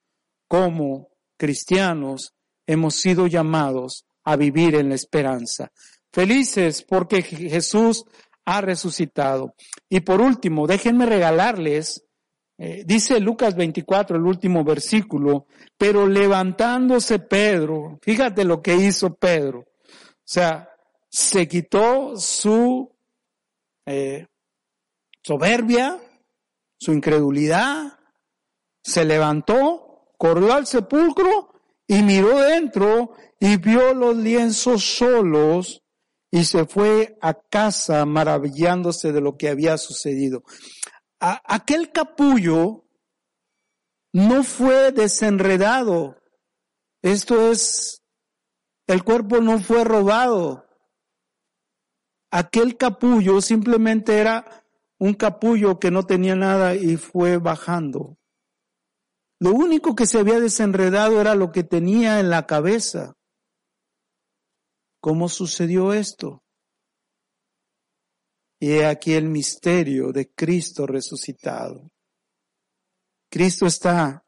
Como 0.48 1.08
cristianos 1.36 2.34
hemos 2.66 2.96
sido 2.96 3.26
llamados 3.26 4.06
a 4.24 4.36
vivir 4.36 4.74
en 4.74 4.88
la 4.88 4.94
esperanza. 4.94 5.70
Felices 6.12 6.82
porque 6.82 7.22
Jesús 7.22 8.04
ha 8.44 8.60
resucitado. 8.60 9.54
Y 9.88 10.00
por 10.00 10.20
último, 10.20 10.66
déjenme 10.66 11.06
regalarles, 11.06 12.04
eh, 12.58 12.84
dice 12.86 13.20
Lucas 13.20 13.54
24, 13.54 14.16
el 14.16 14.22
último 14.22 14.64
versículo, 14.64 15.46
pero 15.76 16.06
levantándose 16.06 17.18
Pedro, 17.18 17.98
fíjate 18.02 18.44
lo 18.44 18.62
que 18.62 18.76
hizo 18.76 19.14
Pedro. 19.14 19.60
O 19.60 20.28
sea, 20.28 20.70
se 21.08 21.46
quitó 21.46 22.16
su 22.16 22.90
eh, 23.84 24.26
soberbia, 25.22 25.98
su 26.78 26.92
incredulidad, 26.92 27.98
se 28.82 29.04
levantó, 29.04 29.85
corrió 30.16 30.52
al 30.52 30.66
sepulcro 30.66 31.52
y 31.86 32.02
miró 32.02 32.40
dentro 32.40 33.12
y 33.38 33.56
vio 33.56 33.94
los 33.94 34.16
lienzos 34.16 34.84
solos 34.84 35.82
y 36.30 36.44
se 36.44 36.66
fue 36.66 37.16
a 37.20 37.34
casa 37.34 38.04
maravillándose 38.04 39.12
de 39.12 39.20
lo 39.20 39.36
que 39.36 39.48
había 39.48 39.78
sucedido. 39.78 40.42
aquel 41.20 41.92
capullo 41.92 42.84
no 44.12 44.44
fue 44.44 44.92
desenredado. 44.92 46.16
Esto 47.02 47.50
es, 47.50 48.02
el 48.86 49.04
cuerpo 49.04 49.40
no 49.40 49.58
fue 49.60 49.84
robado. 49.84 50.66
Aquel 52.30 52.76
capullo 52.76 53.40
simplemente 53.40 54.18
era 54.18 54.64
un 54.98 55.14
capullo 55.14 55.78
que 55.78 55.90
no 55.90 56.04
tenía 56.04 56.34
nada 56.34 56.74
y 56.74 56.96
fue 56.96 57.38
bajando. 57.38 58.18
Lo 59.38 59.52
único 59.52 59.94
que 59.94 60.06
se 60.06 60.18
había 60.18 60.40
desenredado 60.40 61.20
era 61.20 61.34
lo 61.34 61.52
que 61.52 61.62
tenía 61.62 62.20
en 62.20 62.30
la 62.30 62.46
cabeza. 62.46 63.14
¿Cómo 65.00 65.28
sucedió 65.28 65.92
esto? 65.92 66.42
Y 68.58 68.72
he 68.72 68.86
aquí 68.86 69.12
el 69.12 69.28
misterio 69.28 70.12
de 70.12 70.32
Cristo 70.32 70.86
resucitado. 70.86 71.90
Cristo 73.30 73.66
está 73.66 74.24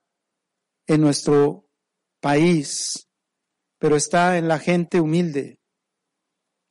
en 0.86 1.00
nuestro 1.00 1.70
país, 2.20 3.08
pero 3.78 3.96
está 3.96 4.36
en 4.36 4.48
la 4.48 4.58
gente 4.58 5.00
humilde, 5.00 5.58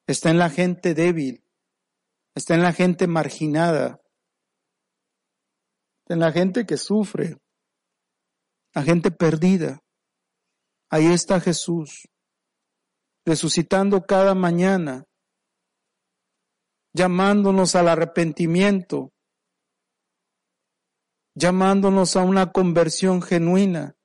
está 0.06 0.30
en 0.30 0.38
la 0.38 0.52
gente 0.52 0.94
débil, 0.94 1.44
está 2.36 2.54
en 2.54 2.62
la 2.62 2.74
gente 2.74 3.08
marginada, 3.08 4.02
está 6.02 6.14
en 6.14 6.20
la 6.20 6.32
gente 6.32 6.66
que 6.66 6.78
sufre, 6.78 7.38
la 8.74 8.84
gente 8.84 9.12
perdida. 9.12 9.80
Ahí 10.90 11.08
está 11.08 11.40
Jesús, 11.40 12.08
resucitando 13.26 14.06
cada 14.06 14.36
mañana, 14.36 15.06
llamándonos 16.94 17.76
al 17.76 17.90
arrepentimiento, 17.90 19.12
llamándonos 21.36 22.16
a 22.16 22.24
una 22.24 22.52
conversión 22.52 23.22
genuina, 23.22 23.96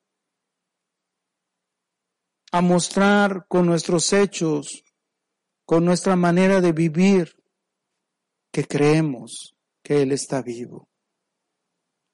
a 2.51 2.61
mostrar 2.61 3.46
con 3.48 3.66
nuestros 3.66 4.12
hechos, 4.12 4.85
con 5.64 5.85
nuestra 5.85 6.16
manera 6.16 6.61
de 6.61 6.72
vivir, 6.72 7.35
que 8.53 8.66
creemos 8.66 9.57
que 9.83 10.03
Él 10.03 10.12
está 10.12 10.42
vivo. 10.42 10.88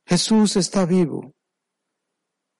Jesús 0.07 0.57
está 0.57 0.87
vivo. 0.87 1.35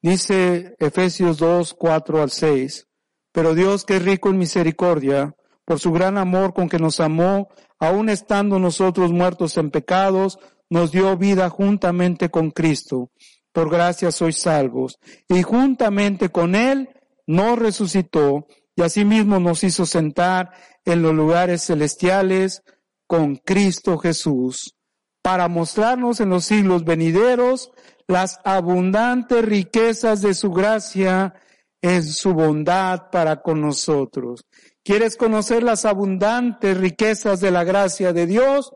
Dice 0.01 0.77
Efesios 0.79 1.39
2, 1.39 1.75
4 1.75 2.23
al 2.23 2.31
6, 2.31 2.87
pero 3.33 3.55
Dios 3.55 3.85
que 3.85 3.97
es 3.97 4.05
rico 4.05 4.31
en 4.31 4.39
misericordia, 4.39 5.35
por 5.65 5.81
su 5.81 5.93
gran 5.93 6.19
amor 6.19 6.55
con 6.55 6.69
que 6.69 6.79
nos 6.79 7.01
amó, 7.01 7.49
aun 7.79 8.09
estando 8.09 8.59
nosotros 8.59 9.13
muertos 9.13 9.57
en 9.57 9.71
pecados, 9.71 10.39
nos 10.71 10.93
dio 10.93 11.17
vida 11.17 11.51
juntamente 11.51 12.31
con 12.31 12.51
Cristo. 12.51 13.11
Por 13.53 13.71
gracia 13.71 14.13
sois 14.13 14.39
salvos. 14.39 14.99
Y 15.29 15.43
juntamente 15.43 16.29
con 16.31 16.55
Él 16.55 16.89
nos 17.27 17.59
resucitó 17.59 18.47
y 18.77 18.83
asimismo 18.83 19.41
nos 19.41 19.65
hizo 19.65 19.85
sentar 19.85 20.53
en 20.85 21.03
los 21.03 21.15
lugares 21.15 21.63
celestiales 21.63 22.63
con 23.07 23.37
Cristo 23.37 23.99
Jesús 23.99 24.75
para 25.23 25.49
mostrarnos 25.49 26.21
en 26.21 26.31
los 26.31 26.45
siglos 26.45 26.85
venideros 26.85 27.71
las 28.09 28.41
abundantes 28.43 29.45
riquezas 29.45 30.23
de 30.23 30.35
su 30.35 30.51
gracia 30.51 31.35
en 31.81 32.03
su 32.03 32.35
bondad 32.35 33.11
para 33.13 33.43
con 33.43 33.61
nosotros. 33.61 34.47
¿Quieres 34.83 35.17
conocer 35.17 35.63
las 35.63 35.85
abundantes 35.85 36.77
riquezas 36.77 37.41
de 37.41 37.51
la 37.51 37.65
gracia 37.65 38.13
de 38.13 38.27
Dios? 38.27 38.73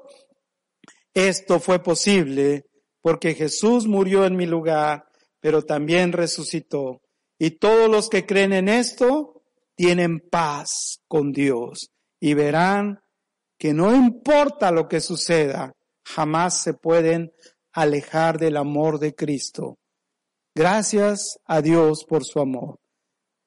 Esto 1.14 1.58
fue 1.58 1.82
posible 1.82 2.66
porque 3.00 3.34
Jesús 3.34 3.88
murió 3.88 4.26
en 4.26 4.36
mi 4.36 4.46
lugar, 4.46 5.06
pero 5.40 5.62
también 5.62 6.12
resucitó. 6.12 7.00
Y 7.38 7.52
todos 7.52 7.90
los 7.90 8.08
que 8.08 8.24
creen 8.26 8.52
en 8.52 8.68
esto 8.68 9.42
tienen 9.74 10.20
paz 10.20 11.00
con 11.08 11.32
Dios 11.32 11.90
y 12.20 12.34
verán 12.34 13.00
que 13.58 13.72
no 13.72 13.94
importa 13.94 14.70
lo 14.70 14.88
que 14.88 15.00
suceda, 15.00 15.72
jamás 16.04 16.62
se 16.62 16.74
pueden 16.74 17.32
alejar 17.72 18.38
del 18.38 18.56
amor 18.56 18.98
de 18.98 19.14
Cristo. 19.14 19.78
Gracias 20.54 21.38
a 21.46 21.62
Dios 21.62 22.04
por 22.04 22.24
su 22.24 22.40
amor. 22.40 22.78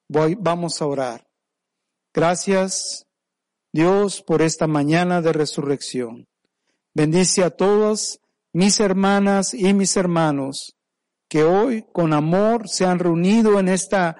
Voy, 0.09 0.35
vamos 0.39 0.81
a 0.81 0.87
orar. 0.87 1.27
Gracias, 2.13 3.05
Dios, 3.71 4.21
por 4.21 4.41
esta 4.41 4.67
mañana 4.67 5.21
de 5.21 5.33
resurrección. 5.33 6.27
Bendice 6.93 7.43
a 7.43 7.49
todas 7.49 8.19
mis 8.53 8.79
hermanas 8.79 9.53
y 9.53 9.73
mis 9.73 9.97
hermanos 9.97 10.75
que 11.27 11.43
hoy 11.43 11.85
con 11.91 12.13
amor 12.13 12.69
se 12.69 12.85
han 12.85 12.99
reunido 12.99 13.59
en 13.59 13.67
esta 13.67 14.15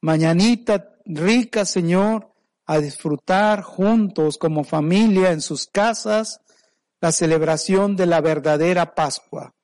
mañanita 0.00 0.90
rica, 1.04 1.64
Señor, 1.64 2.32
a 2.66 2.78
disfrutar 2.78 3.62
juntos 3.62 4.38
como 4.38 4.64
familia 4.64 5.32
en 5.32 5.40
sus 5.40 5.66
casas 5.66 6.40
la 7.04 7.12
celebración 7.12 7.96
de 7.96 8.06
la 8.06 8.22
verdadera 8.22 8.94
Pascua. 8.94 9.54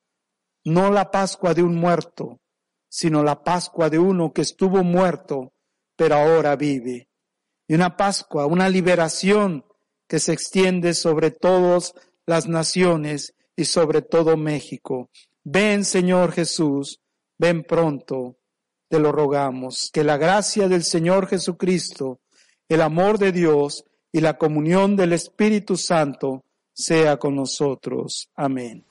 No 0.63 0.91
la 0.91 1.09
Pascua 1.09 1.55
de 1.55 1.63
un 1.63 1.75
muerto, 1.75 2.39
sino 2.87 3.23
la 3.23 3.43
Pascua 3.43 3.89
de 3.89 3.97
uno 3.97 4.31
que 4.31 4.43
estuvo 4.43 4.83
muerto, 4.83 5.51
pero 5.95 6.17
ahora 6.17 6.55
vive. 6.55 7.09
Y 7.67 7.73
una 7.73 7.97
Pascua, 7.97 8.45
una 8.45 8.69
liberación 8.69 9.65
que 10.07 10.19
se 10.19 10.33
extiende 10.33 10.93
sobre 10.93 11.31
todos 11.31 11.95
las 12.27 12.47
naciones 12.47 13.33
y 13.55 13.65
sobre 13.65 14.03
todo 14.03 14.37
México. 14.37 15.09
Ven, 15.43 15.83
Señor 15.83 16.33
Jesús, 16.33 16.99
ven 17.39 17.63
pronto, 17.63 18.37
te 18.87 18.99
lo 18.99 19.11
rogamos. 19.11 19.89
Que 19.91 20.03
la 20.03 20.17
gracia 20.17 20.67
del 20.67 20.83
Señor 20.83 21.25
Jesucristo, 21.25 22.19
el 22.69 22.83
amor 22.83 23.17
de 23.17 23.31
Dios 23.31 23.83
y 24.11 24.21
la 24.21 24.37
comunión 24.37 24.95
del 24.95 25.13
Espíritu 25.13 25.75
Santo 25.75 26.43
sea 26.73 27.17
con 27.17 27.35
nosotros. 27.35 28.29
Amén. 28.35 28.85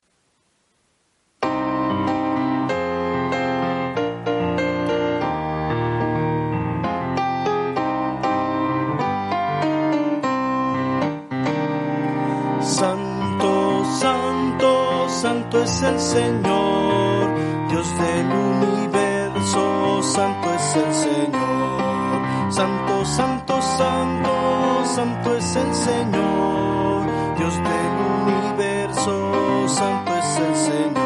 santo 15.20 15.62
es 15.62 15.82
el 15.82 16.00
Señor, 16.00 17.34
Dios 17.68 17.88
del 17.98 18.26
universo, 18.26 20.02
santo 20.02 20.54
es 20.54 20.76
el 20.76 20.94
Señor, 20.94 22.52
santo, 22.52 23.04
santo, 23.04 23.62
santo, 23.62 24.84
santo 24.94 25.36
es 25.36 25.56
el 25.56 25.74
Señor, 25.74 26.69
del 27.68 27.94
universo, 28.22 29.68
santo 29.68 30.10
es 30.16 30.36
el 30.46 30.56
Señor. 30.68 31.00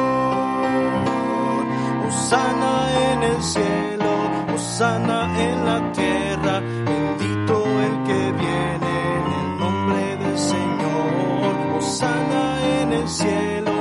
Osana 2.09 2.75
en 3.13 3.23
el 3.23 3.43
cielo, 3.43 4.13
Osana 4.55 5.21
en 5.49 5.65
la 5.65 5.93
tierra, 5.93 6.61
bendito 6.61 7.55
el 7.87 7.95
que 8.07 8.33
viene 8.43 8.93
en 9.17 9.25
el 9.41 9.59
nombre 9.59 10.17
del 10.17 10.39
Señor, 10.39 11.77
Osana 11.79 12.43
en 12.83 12.93
el 12.93 13.09
cielo 13.09 13.75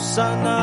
sana 0.00 0.59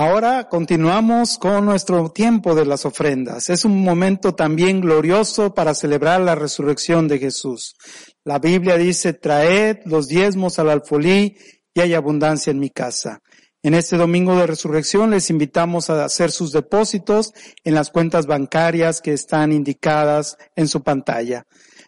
Ahora 0.00 0.48
continuamos 0.48 1.38
con 1.38 1.64
nuestro 1.64 2.08
tiempo 2.10 2.54
de 2.54 2.64
las 2.64 2.86
ofrendas. 2.86 3.50
Es 3.50 3.64
un 3.64 3.82
momento 3.82 4.32
también 4.32 4.80
glorioso 4.80 5.54
para 5.54 5.74
celebrar 5.74 6.20
la 6.20 6.36
resurrección 6.36 7.08
de 7.08 7.18
Jesús. 7.18 7.74
La 8.22 8.38
Biblia 8.38 8.76
dice, 8.76 9.12
traed 9.12 9.78
los 9.86 10.06
diezmos 10.06 10.60
al 10.60 10.70
alfolí 10.70 11.36
y 11.74 11.80
hay 11.80 11.94
abundancia 11.94 12.52
en 12.52 12.60
mi 12.60 12.70
casa. 12.70 13.22
En 13.60 13.74
este 13.74 13.96
domingo 13.96 14.36
de 14.36 14.46
resurrección 14.46 15.10
les 15.10 15.30
invitamos 15.30 15.90
a 15.90 16.04
hacer 16.04 16.30
sus 16.30 16.52
depósitos 16.52 17.32
en 17.64 17.74
las 17.74 17.90
cuentas 17.90 18.26
bancarias 18.26 19.00
que 19.00 19.12
están 19.12 19.50
indicadas 19.50 20.36
en 20.54 20.68
su 20.68 20.84
pantalla. 20.84 21.44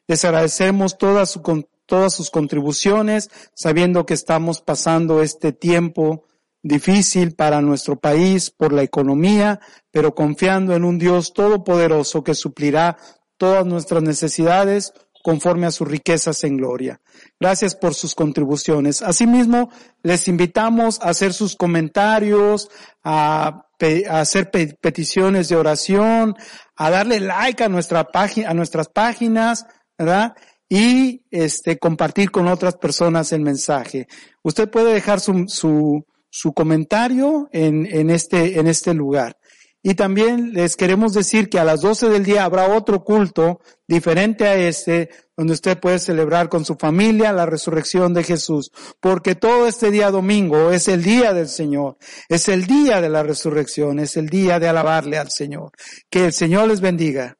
Les 0.08 0.24
agradecemos 0.24 0.98
todas, 0.98 1.30
sus 1.30 2.30
contribuciones, 2.32 3.30
sabiendo 3.54 4.04
que 4.04 4.14
estamos 4.14 4.62
pasando 4.62 5.22
este 5.22 5.52
tiempo 5.52 6.24
difícil 6.62 7.34
para 7.34 7.60
nuestro 7.60 7.96
país 7.96 8.50
por 8.50 8.72
la 8.72 8.82
economía, 8.82 9.60
pero 9.90 10.14
confiando 10.14 10.74
en 10.74 10.84
un 10.84 10.98
Dios 10.98 11.32
todopoderoso 11.32 12.22
que 12.22 12.34
suplirá 12.34 12.96
todas 13.36 13.64
nuestras 13.64 14.02
necesidades 14.02 14.92
conforme 15.22 15.66
a 15.66 15.70
sus 15.70 15.88
riquezas 15.88 16.44
en 16.44 16.56
gloria. 16.56 17.00
Gracias 17.38 17.74
por 17.74 17.94
sus 17.94 18.14
contribuciones. 18.14 19.02
Asimismo, 19.02 19.70
les 20.02 20.28
invitamos 20.28 21.00
a 21.00 21.10
hacer 21.10 21.32
sus 21.32 21.56
comentarios, 21.56 22.70
a, 23.04 23.66
hacer 24.10 24.50
peticiones 24.50 25.48
de 25.48 25.56
oración, 25.56 26.34
a 26.76 26.90
darle 26.90 27.20
like 27.20 27.64
a 27.64 27.68
nuestra 27.68 28.04
página, 28.04 28.50
a 28.50 28.54
nuestras 28.54 28.88
páginas, 28.88 29.66
¿verdad? 29.98 30.34
Y 30.68 31.24
este 31.30 31.78
compartir 31.78 32.30
con 32.30 32.46
otras 32.46 32.76
personas 32.76 33.32
el 33.32 33.40
mensaje. 33.40 34.06
Usted 34.42 34.70
puede 34.70 34.92
dejar 34.92 35.20
su, 35.20 35.44
su, 35.48 36.04
su 36.30 36.52
comentario 36.52 37.48
en, 37.52 37.86
en 37.86 38.10
este, 38.10 38.58
en 38.58 38.66
este 38.66 38.94
lugar. 38.94 39.36
Y 39.82 39.94
también 39.94 40.52
les 40.52 40.76
queremos 40.76 41.14
decir 41.14 41.48
que 41.48 41.58
a 41.58 41.64
las 41.64 41.80
12 41.80 42.10
del 42.10 42.22
día 42.22 42.44
habrá 42.44 42.68
otro 42.76 43.02
culto 43.02 43.60
diferente 43.88 44.46
a 44.46 44.54
este, 44.54 45.08
donde 45.34 45.54
usted 45.54 45.80
puede 45.80 45.98
celebrar 45.98 46.50
con 46.50 46.66
su 46.66 46.76
familia 46.76 47.32
la 47.32 47.46
resurrección 47.46 48.12
de 48.12 48.22
Jesús. 48.22 48.70
Porque 49.00 49.34
todo 49.34 49.66
este 49.66 49.90
día 49.90 50.10
domingo 50.10 50.70
es 50.70 50.86
el 50.88 51.02
día 51.02 51.32
del 51.32 51.48
Señor, 51.48 51.96
es 52.28 52.48
el 52.48 52.66
día 52.66 53.00
de 53.00 53.08
la 53.08 53.22
resurrección, 53.22 53.98
es 54.00 54.18
el 54.18 54.28
día 54.28 54.60
de 54.60 54.68
alabarle 54.68 55.16
al 55.16 55.30
Señor. 55.30 55.72
Que 56.10 56.26
el 56.26 56.34
Señor 56.34 56.68
les 56.68 56.82
bendiga. 56.82 57.39